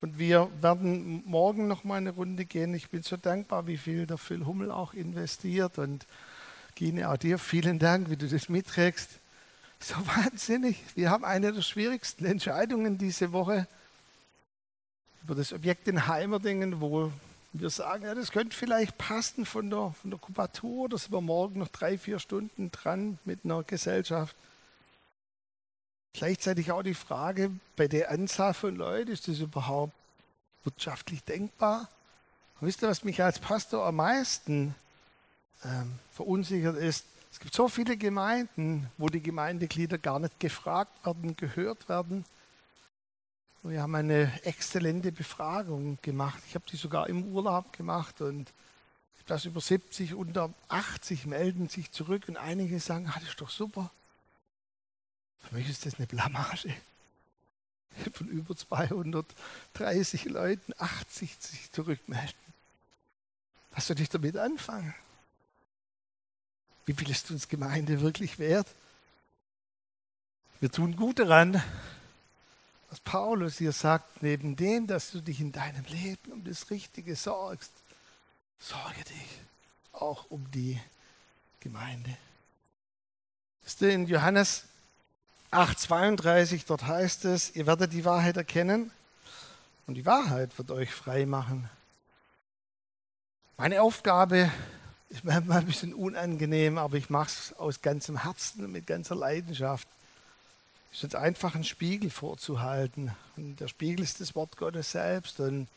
Und 0.00 0.18
wir 0.18 0.48
werden 0.62 1.24
morgen 1.26 1.66
noch 1.66 1.82
mal 1.82 1.96
eine 1.96 2.12
Runde 2.12 2.44
gehen. 2.44 2.72
Ich 2.72 2.88
bin 2.90 3.02
so 3.02 3.16
dankbar, 3.16 3.66
wie 3.66 3.76
viel 3.76 4.06
der 4.06 4.18
Phil 4.18 4.46
Hummel 4.46 4.70
auch 4.70 4.94
investiert. 4.94 5.78
Und 5.78 6.06
Gine, 6.76 7.10
auch 7.10 7.16
dir 7.16 7.38
vielen 7.38 7.78
Dank, 7.80 8.08
wie 8.08 8.16
du 8.16 8.28
das 8.28 8.48
mitträgst. 8.48 9.19
So 9.80 9.94
wahnsinnig. 10.06 10.76
Wir 10.94 11.10
haben 11.10 11.24
eine 11.24 11.52
der 11.52 11.62
schwierigsten 11.62 12.26
Entscheidungen 12.26 12.98
diese 12.98 13.32
Woche 13.32 13.66
über 15.22 15.34
das 15.34 15.52
Objekt 15.52 15.88
in 15.88 16.06
Heimerdingen, 16.06 16.80
wo 16.80 17.10
wir 17.52 17.70
sagen, 17.70 18.04
ja, 18.04 18.14
das 18.14 18.30
könnte 18.30 18.56
vielleicht 18.56 18.96
passen 18.96 19.44
von 19.44 19.70
der, 19.70 19.92
von 20.00 20.10
der 20.10 20.20
Kubatur, 20.20 20.88
da 20.88 20.96
sind 20.96 21.12
wir 21.12 21.20
morgen 21.20 21.58
noch 21.58 21.68
drei, 21.68 21.98
vier 21.98 22.18
Stunden 22.18 22.70
dran 22.70 23.18
mit 23.24 23.44
einer 23.44 23.62
Gesellschaft. 23.64 24.36
Gleichzeitig 26.12 26.70
auch 26.70 26.82
die 26.82 26.94
Frage, 26.94 27.50
bei 27.76 27.88
der 27.88 28.10
Anzahl 28.10 28.54
von 28.54 28.76
Leuten, 28.76 29.10
ist 29.10 29.28
das 29.28 29.40
überhaupt 29.40 29.92
wirtschaftlich 30.64 31.24
denkbar? 31.24 31.88
Und 32.60 32.68
wisst 32.68 32.82
ihr, 32.82 32.88
was 32.88 33.04
mich 33.04 33.22
als 33.22 33.38
Pastor 33.38 33.84
am 33.84 33.96
meisten 33.96 34.74
ähm, 35.64 35.98
verunsichert 36.12 36.76
ist? 36.76 37.04
Es 37.30 37.38
gibt 37.38 37.54
so 37.54 37.68
viele 37.68 37.96
Gemeinden, 37.96 38.90
wo 38.98 39.08
die 39.08 39.22
Gemeindeglieder 39.22 39.98
gar 39.98 40.18
nicht 40.18 40.40
gefragt 40.40 41.04
werden, 41.04 41.36
gehört 41.36 41.88
werden. 41.88 42.24
Wir 43.62 43.82
haben 43.82 43.94
eine 43.94 44.44
exzellente 44.44 45.12
Befragung 45.12 45.98
gemacht. 46.02 46.42
Ich 46.48 46.54
habe 46.54 46.64
die 46.70 46.76
sogar 46.76 47.08
im 47.08 47.32
Urlaub 47.32 47.72
gemacht 47.72 48.20
und 48.20 48.52
das 49.26 49.44
über 49.44 49.60
70, 49.60 50.14
unter 50.14 50.52
80 50.68 51.26
melden 51.26 51.68
sich 51.68 51.92
zurück 51.92 52.24
und 52.26 52.36
einige 52.36 52.80
sagen, 52.80 53.06
ah, 53.08 53.18
das 53.20 53.28
ist 53.28 53.40
doch 53.40 53.50
super. 53.50 53.90
Für 55.38 55.54
mich 55.54 55.68
ist 55.68 55.86
das 55.86 55.96
eine 55.96 56.06
Blamage. 56.06 56.74
Von 58.12 58.28
über 58.28 58.56
230 58.56 60.24
Leuten 60.24 60.72
80 60.78 61.36
sich 61.38 61.70
zurückmelden. 61.70 62.34
Was 63.72 63.86
soll 63.86 64.00
ich 64.00 64.08
damit 64.08 64.36
anfangen? 64.36 64.94
Wie 66.90 66.94
viel 66.94 67.10
ist 67.12 67.30
uns 67.30 67.46
Gemeinde 67.46 68.00
wirklich 68.00 68.40
wert? 68.40 68.66
Wir 70.58 70.72
tun 70.72 70.96
gut 70.96 71.20
daran, 71.20 71.62
was 72.88 72.98
Paulus 72.98 73.58
hier 73.58 73.70
sagt, 73.70 74.24
neben 74.24 74.56
dem, 74.56 74.88
dass 74.88 75.12
du 75.12 75.20
dich 75.20 75.38
in 75.40 75.52
deinem 75.52 75.84
Leben 75.84 76.32
um 76.32 76.42
das 76.42 76.68
Richtige 76.68 77.14
sorgst, 77.14 77.70
sorge 78.58 79.04
dich 79.04 79.40
auch 79.92 80.32
um 80.32 80.50
die 80.50 80.80
Gemeinde. 81.60 82.16
Ist 83.64 83.80
in 83.82 84.08
Johannes 84.08 84.64
8,32, 85.52 86.64
dort 86.66 86.88
heißt 86.88 87.24
es, 87.26 87.54
ihr 87.54 87.68
werdet 87.68 87.92
die 87.92 88.04
Wahrheit 88.04 88.36
erkennen 88.36 88.90
und 89.86 89.94
die 89.94 90.06
Wahrheit 90.06 90.58
wird 90.58 90.72
euch 90.72 90.90
frei 90.90 91.24
machen. 91.24 91.70
Meine 93.56 93.80
Aufgabe 93.80 94.50
ist 95.10 95.24
manchmal 95.24 95.58
ein 95.58 95.66
bisschen 95.66 95.92
unangenehm, 95.92 96.78
aber 96.78 96.96
ich 96.96 97.10
mache 97.10 97.28
es 97.28 97.52
aus 97.58 97.82
ganzem 97.82 98.22
Herzen 98.22 98.64
und 98.64 98.72
mit 98.72 98.86
ganzer 98.86 99.16
Leidenschaft. 99.16 99.86
Ist 100.92 101.04
uns 101.04 101.14
einfach 101.14 101.54
einen 101.54 101.64
Spiegel 101.64 102.10
vorzuhalten. 102.10 103.12
Und 103.36 103.60
der 103.60 103.68
Spiegel 103.68 104.02
ist 104.02 104.20
das 104.20 104.34
Wort 104.34 104.56
Gottes 104.56 104.92
selbst. 104.92 105.40
Und 105.40 105.68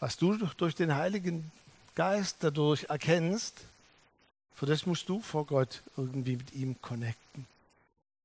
was 0.00 0.16
du 0.16 0.36
durch 0.56 0.74
den 0.74 0.94
Heiligen 0.94 1.50
Geist 1.94 2.38
dadurch 2.40 2.84
erkennst, 2.84 3.62
für 4.54 4.66
das 4.66 4.86
musst 4.86 5.08
du 5.08 5.20
vor 5.20 5.44
Gott 5.46 5.82
irgendwie 5.96 6.36
mit 6.36 6.52
ihm 6.54 6.80
connecten. 6.80 7.46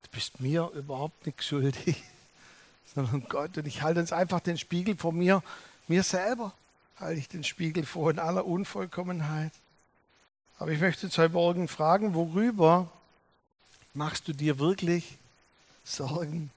Du 0.04 0.10
bist 0.12 0.40
mir 0.40 0.70
überhaupt 0.76 1.26
nicht 1.26 1.44
schuldig, 1.44 2.04
sondern 2.96 3.28
Gott. 3.28 3.58
Und 3.58 3.66
ich 3.66 3.82
halte 3.82 4.00
uns 4.00 4.14
einfach 4.14 4.40
den 4.40 4.58
Spiegel 4.58 4.96
vor 4.96 5.12
mir, 5.12 5.44
mir 5.88 6.04
selber 6.04 6.54
halte 6.98 7.20
ich 7.20 7.28
den 7.28 7.44
Spiegel 7.44 7.86
vor 7.86 8.12
in 8.12 8.20
aller 8.20 8.46
Unvollkommenheit. 8.46 9.52
Aber 10.60 10.72
ich 10.72 10.80
möchte 10.80 11.08
heute 11.08 11.34
Morgen 11.34 11.68
fragen, 11.68 12.16
worüber 12.16 12.90
machst 13.94 14.28
du 14.28 14.34
dir 14.34 14.58
wirklich 14.58 15.18
Sorgen? 15.84 16.50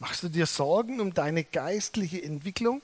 Machst 0.00 0.24
du 0.24 0.28
dir 0.28 0.46
Sorgen 0.46 1.00
um 1.00 1.14
deine 1.14 1.44
geistliche 1.44 2.20
Entwicklung? 2.22 2.82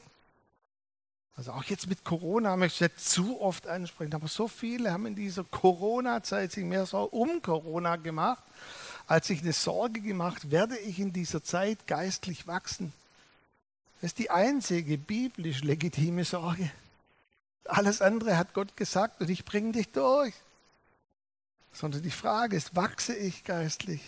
Also 1.37 1.51
auch 1.51 1.65
jetzt 1.65 1.89
mit 1.89 2.05
Corona 2.05 2.57
möchte 2.57 2.85
ich 2.85 2.93
nicht 2.93 3.05
zu 3.05 3.41
oft 3.41 3.67
ansprechen, 3.67 4.15
aber 4.15 4.29
so 4.29 4.47
viele 4.47 4.93
haben 4.93 5.07
in 5.07 5.17
dieser 5.17 5.43
Corona-Zeit 5.43 6.53
sich 6.53 6.65
mehr 6.65 6.87
so 6.87 7.01
um 7.01 7.43
Corona 7.43 7.97
gemacht, 7.97 8.43
als 9.09 9.27
sich 9.27 9.43
eine 9.43 9.53
Sorge 9.53 10.01
gemacht, 10.01 10.53
werde 10.53 10.79
ich 10.79 11.01
in 11.01 11.13
dieser 11.13 11.43
Zeit 11.43 11.89
geistlich 11.89 12.47
wachsen? 12.47 12.93
Das 14.01 14.13
ist 14.13 14.19
die 14.21 14.31
einzige 14.31 14.97
biblisch 14.97 15.65
legitime 15.65 16.25
Sorge. 16.25 16.71
Alles 17.65 18.03
andere 18.03 18.37
hat 18.37 18.55
Gott 18.55 18.77
gesagt 18.77 19.21
und 19.21 19.31
ich 19.31 19.45
bringe 19.45 19.73
dich 19.73 19.91
durch. 19.91 20.35
Sondern 21.73 22.03
die 22.03 22.11
Frage 22.11 22.57
ist, 22.57 22.77
wachse 22.77 23.15
ich 23.15 23.45
geistlich? 23.45 24.01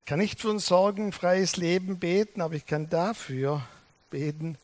Ich 0.00 0.06
kann 0.06 0.18
nicht 0.18 0.40
für 0.40 0.50
ein 0.50 0.58
sorgenfreies 0.58 1.56
Leben 1.56 1.98
beten, 1.98 2.40
aber 2.40 2.54
ich 2.54 2.66
kann 2.66 2.88
dafür 2.88 3.62
beten, 4.10 4.56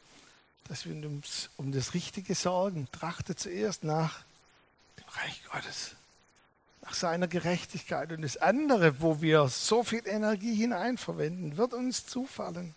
dass 0.69 0.87
wir 0.87 0.95
uns 1.07 1.51
um 1.57 1.71
das 1.71 1.95
Richtige 1.95 2.35
sorgen. 2.35 2.89
Trachte 2.91 3.37
zuerst 3.37 3.85
nach 3.85 4.25
dem 4.99 5.09
Reich 5.09 5.43
Gottes, 5.53 5.95
nach 6.81 6.95
seiner 6.95 7.29
Gerechtigkeit. 7.29 8.11
Und 8.13 8.23
das 8.23 8.39
andere, 8.39 9.03
wo 9.03 9.21
wir 9.21 9.49
so 9.49 9.85
viel 9.85 10.07
Energie 10.07 10.55
hineinverwenden, 10.55 11.59
wird 11.59 11.75
uns 11.75 12.07
zufallen. 12.07 12.75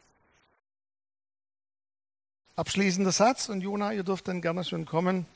Abschließender 2.58 3.12
Satz 3.12 3.50
und 3.50 3.62
Jona, 3.62 3.94
ihr 3.94 4.02
dürft 4.02 4.28
dann 4.28 4.42
gerne 4.42 4.64
schon 4.64 4.88
kommen. 4.88 5.28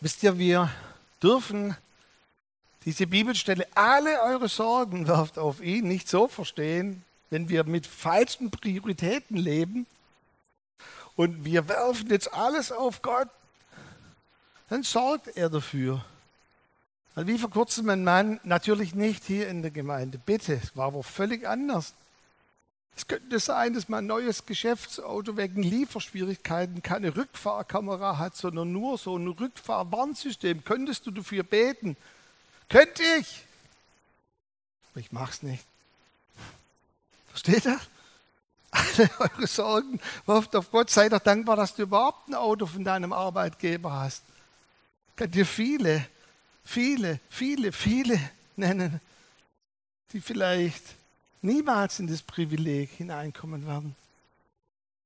Wisst 0.00 0.22
ihr, 0.22 0.36
wir 0.38 0.70
dürfen 1.22 1.74
diese 2.84 3.06
Bibelstelle, 3.06 3.66
alle 3.74 4.20
eure 4.20 4.50
Sorgen 4.50 5.08
werft 5.08 5.38
auf 5.38 5.62
ihn, 5.62 5.88
nicht 5.88 6.06
so 6.06 6.28
verstehen, 6.28 7.02
wenn 7.30 7.48
wir 7.48 7.64
mit 7.64 7.86
falschen 7.86 8.50
Prioritäten 8.50 9.38
leben, 9.38 9.86
und 11.16 11.46
wir 11.46 11.66
werfen 11.66 12.10
jetzt 12.10 12.34
alles 12.34 12.70
auf 12.70 13.00
Gott, 13.00 13.28
dann 14.68 14.82
sorgt 14.82 15.28
er 15.34 15.48
dafür. 15.48 16.04
Wie 17.16 17.38
vor 17.38 17.48
kurzem 17.48 17.88
ein 17.88 18.04
Mann, 18.04 18.38
natürlich 18.44 18.94
nicht 18.94 19.24
hier 19.24 19.48
in 19.48 19.62
der 19.62 19.70
Gemeinde, 19.70 20.18
bitte, 20.18 20.60
es 20.62 20.76
war 20.76 20.88
aber 20.88 21.02
völlig 21.02 21.48
anders. 21.48 21.94
Es 22.96 23.08
könnte 23.08 23.40
sein, 23.40 23.74
dass 23.74 23.88
man 23.88 24.04
ein 24.04 24.06
neues 24.06 24.46
Geschäftsauto 24.46 25.36
wegen 25.36 25.62
Lieferschwierigkeiten 25.62 26.82
keine 26.82 27.16
Rückfahrkamera 27.16 28.18
hat, 28.18 28.36
sondern 28.36 28.72
nur 28.72 28.98
so 28.98 29.16
ein 29.16 29.26
Rückfahrwarnsystem. 29.26 30.64
Könntest 30.64 31.06
du 31.06 31.10
dafür 31.10 31.42
beten? 31.42 31.96
Könnte 32.68 33.02
ich. 33.18 33.44
Aber 34.92 35.00
ich 35.00 35.10
mach's 35.10 35.42
nicht. 35.42 35.64
Versteht 37.28 37.66
ihr? 37.66 37.80
alle 38.74 39.10
eure 39.18 39.46
Sorgen 39.46 40.00
wirft 40.26 40.56
auf 40.56 40.70
Gott. 40.70 40.90
Sei 40.90 41.08
doch 41.08 41.20
dankbar, 41.20 41.56
dass 41.56 41.74
du 41.74 41.82
überhaupt 41.82 42.28
ein 42.28 42.34
Auto 42.34 42.66
von 42.66 42.84
deinem 42.84 43.12
Arbeitgeber 43.12 43.92
hast. 43.92 44.22
Ich 45.10 45.16
kann 45.16 45.30
dir 45.30 45.46
viele, 45.46 46.04
viele, 46.64 47.20
viele, 47.28 47.72
viele 47.72 48.18
nennen, 48.56 49.00
die 50.12 50.20
vielleicht 50.20 50.82
niemals 51.44 52.00
in 52.00 52.06
das 52.06 52.22
Privileg 52.22 52.90
hineinkommen 52.90 53.66
werden. 53.66 53.94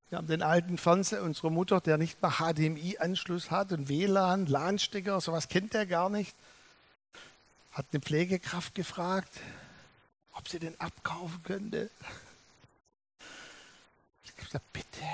Wir 0.09 0.19
haben 0.19 0.27
den 0.27 0.43
alten 0.43 0.79
Fernseher 0.79 1.23
unserer 1.23 1.51
Mutter, 1.51 1.81
der 1.81 1.99
nicht 1.99 2.23
mal 2.23 2.39
HDMI-Anschluss 2.39 3.51
hat 3.51 3.73
und 3.73 3.89
WLAN, 3.89 4.47
LAN-Stecker, 4.47 5.21
sowas 5.21 5.49
kennt 5.49 5.75
er 5.75 5.85
gar 5.85 6.09
nicht. 6.09 6.35
Hat 7.73 7.87
eine 7.93 8.01
Pflegekraft 8.01 8.75
gefragt, 8.75 9.41
ob 10.33 10.49
sie 10.49 10.59
den 10.59 10.81
abkaufen 10.81 11.43
könnte 11.43 11.91
gesagt, 14.49 14.73
bitte, 14.73 15.05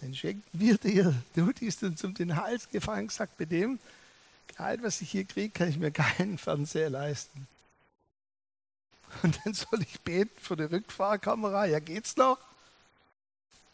dann 0.00 0.14
schenken 0.14 0.48
wir 0.52 0.76
dir. 0.78 1.14
Du, 1.34 1.52
die 1.52 1.66
ist 1.66 1.82
uns 1.82 2.02
um 2.04 2.14
den 2.14 2.36
Hals 2.36 2.68
gefallen, 2.68 3.08
gesagt, 3.08 3.38
bei 3.38 3.44
dem 3.44 3.78
Gehalt, 4.48 4.82
was 4.82 5.00
ich 5.00 5.10
hier 5.10 5.24
kriege, 5.24 5.50
kann 5.50 5.68
ich 5.68 5.78
mir 5.78 5.90
keinen 5.90 6.38
Fernseher 6.38 6.90
leisten. 6.90 7.46
Und 9.22 9.40
dann 9.44 9.54
soll 9.54 9.82
ich 9.82 10.00
beten 10.00 10.38
für 10.40 10.56
die 10.56 10.64
Rückfahrkamera. 10.64 11.66
Ja, 11.66 11.78
geht's 11.78 12.16
noch? 12.16 12.38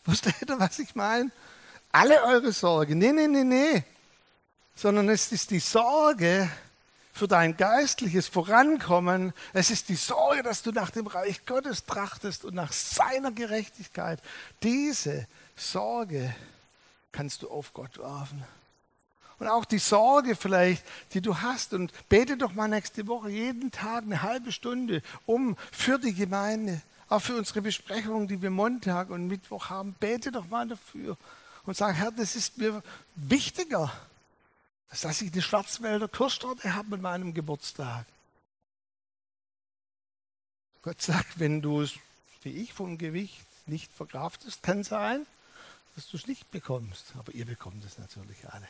Versteht 0.03 0.49
ihr, 0.49 0.59
was 0.59 0.79
ich 0.79 0.95
meine? 0.95 1.31
Alle 1.93 2.23
eure 2.25 2.53
Sorge. 2.53 2.95
Nee, 2.95 3.13
nee, 3.13 3.27
nee, 3.27 3.45
nee. 3.45 3.85
Sondern 4.75 5.09
es 5.09 5.33
ist 5.33 5.51
die 5.51 5.61
Sorge, 5.61 6.51
für 7.17 7.27
dein 7.27 7.57
geistliches 7.57 8.29
Vorankommen. 8.29 9.33
Es 9.55 9.71
ist 9.71 9.89
die 9.89 9.97
Sorge, 9.97 10.43
dass 10.43 10.63
du 10.63 10.71
nach 10.71 10.91
dem 10.91 11.07
Reich 11.07 11.47
Gottes 11.47 11.87
trachtest 11.87 12.45
und 12.45 12.55
nach 12.55 12.73
seiner 12.73 13.33
Gerechtigkeit. 13.33 14.21
Diese 14.63 15.27
Sorge 15.57 16.35
kannst 17.13 17.41
du 17.41 17.51
auf 17.51 17.73
Gott 17.73 17.99
werfen. 17.99 18.45
Und 19.39 19.49
auch 19.49 19.65
die 19.65 19.79
Sorge 19.79 20.35
vielleicht, 20.35 20.85
die 21.13 21.21
du 21.21 21.39
hast. 21.39 21.75
Und 21.75 21.93
bete 22.09 22.37
doch 22.37 22.55
mal 22.55 22.69
nächste 22.69 23.07
Woche 23.07 23.31
jeden 23.31 23.71
Tag 23.71 24.05
eine 24.05 24.23
halbe 24.23 24.53
Stunde 24.53 25.03
um 25.27 25.57
für 25.73 25.99
die 25.99 26.15
Gemeinde. 26.15 26.81
Auch 27.09 27.21
für 27.21 27.37
unsere 27.37 27.63
Besprechungen, 27.63 28.29
die 28.29 28.43
wir 28.43 28.51
Montag 28.51 29.11
und 29.11 29.29
Mittwoch 29.29 29.71
haben. 29.71 29.95
Bete 30.01 30.33
doch 30.33 30.49
mal 30.49 30.67
dafür. 30.67 31.17
Und 31.65 31.77
sag, 31.77 31.95
Herr, 31.97 32.11
das 32.11 32.37
ist 32.37 32.59
mir 32.59 32.83
wichtiger 33.15 33.93
dass 35.03 35.21
ich 35.21 35.31
die 35.31 35.43
Schwarzwälder 35.43 36.09
Kirschtorte 36.09 36.75
habe 36.75 36.91
mit 36.91 37.03
meinem 37.03 37.35
Geburtstag. 37.35 38.07
Gott 40.83 41.03
sagt, 41.03 41.39
wenn 41.39 41.63
du 41.63 41.83
es, 41.83 41.95
wie 42.43 42.51
ich, 42.51 42.73
vom 42.73 42.97
Gewicht 42.97 43.45
nicht 43.67 43.93
verkraftest, 43.93 44.63
kann 44.63 44.85
sein, 44.85 45.27
dass 45.97 46.09
du 46.09 46.17
es 46.17 46.27
nicht 46.27 46.51
bekommst. 46.51 47.13
Aber 47.19 47.35
ihr 47.35 47.45
bekommt 47.45 47.85
es 47.85 47.99
natürlich 47.99 48.49
alle. 48.49 48.69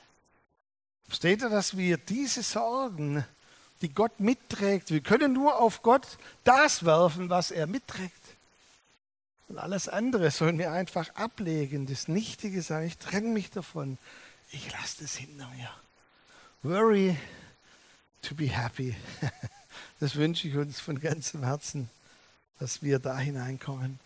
Versteht 1.09 1.43
ihr, 1.43 1.49
dass 1.49 1.77
wir 1.77 1.99
diese 1.99 2.43
Sorgen, 2.43 3.25
die 3.81 3.93
Gott 3.93 4.21
mitträgt, 4.21 4.91
wir 4.91 5.01
können 5.01 5.33
nur 5.33 5.61
auf 5.61 5.83
Gott 5.83 6.19
das 6.45 6.85
werfen, 6.85 7.29
was 7.29 7.51
er 7.51 7.67
mitträgt. 7.67 8.13
Und 9.49 9.59
alles 9.59 9.89
andere 9.89 10.31
sollen 10.31 10.59
wir 10.59 10.73
einfach 10.73 11.15
ablegen, 11.15 11.87
das 11.87 12.09
Nichtige 12.09 12.63
sein. 12.63 12.87
Ich 12.87 12.99
trenne 12.99 13.29
mich 13.29 13.51
davon. 13.51 13.99
Ich 14.51 14.73
lasse 14.73 15.03
das 15.03 15.17
hinter 15.17 15.49
mir. 15.51 15.71
Worry 16.63 17.17
to 18.23 18.35
be 18.35 18.49
happy. 18.49 18.97
Das 19.99 20.17
wünsche 20.17 20.47
ich 20.49 20.57
uns 20.57 20.79
von 20.79 21.01
ganzem 21.01 21.43
Herzen, 21.43 21.89
dass 22.59 22.83
wir 22.83 22.99
da 22.99 23.17
hineinkommen. 23.19 23.99